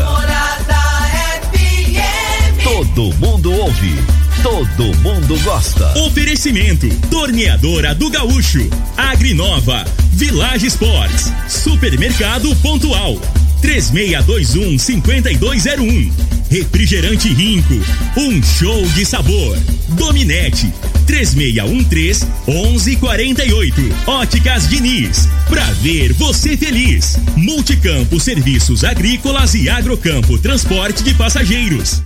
Todo 2.64 3.12
mundo 3.16 3.52
ouve. 3.52 3.94
Todo 4.42 4.96
mundo 5.00 5.38
gosta. 5.44 5.98
Oferecimento: 5.98 6.88
Torneadora 7.10 7.94
do 7.94 8.08
Gaúcho, 8.08 8.66
Agrinova, 8.96 9.84
Village 10.12 10.66
Sports, 10.68 11.30
Supermercado 11.46 12.56
Pontual. 12.56 13.20
3621 13.60 14.78
5201. 14.78 16.12
Refrigerante 16.50 17.32
Rinco, 17.34 17.74
um 18.16 18.42
show 18.42 18.82
de 18.88 19.04
sabor. 19.04 19.58
Dominete 19.90 20.72
3613 21.06 22.26
1148. 22.46 23.80
Óticas 24.06 24.68
Diniz, 24.68 25.28
pra 25.48 25.64
ver 25.82 26.14
você 26.14 26.56
feliz. 26.56 27.18
Multicampo 27.36 28.18
Serviços 28.18 28.84
Agrícolas 28.84 29.54
e 29.54 29.68
Agrocampo 29.68 30.38
Transporte 30.38 31.02
de 31.02 31.14
Passageiros. 31.14 32.02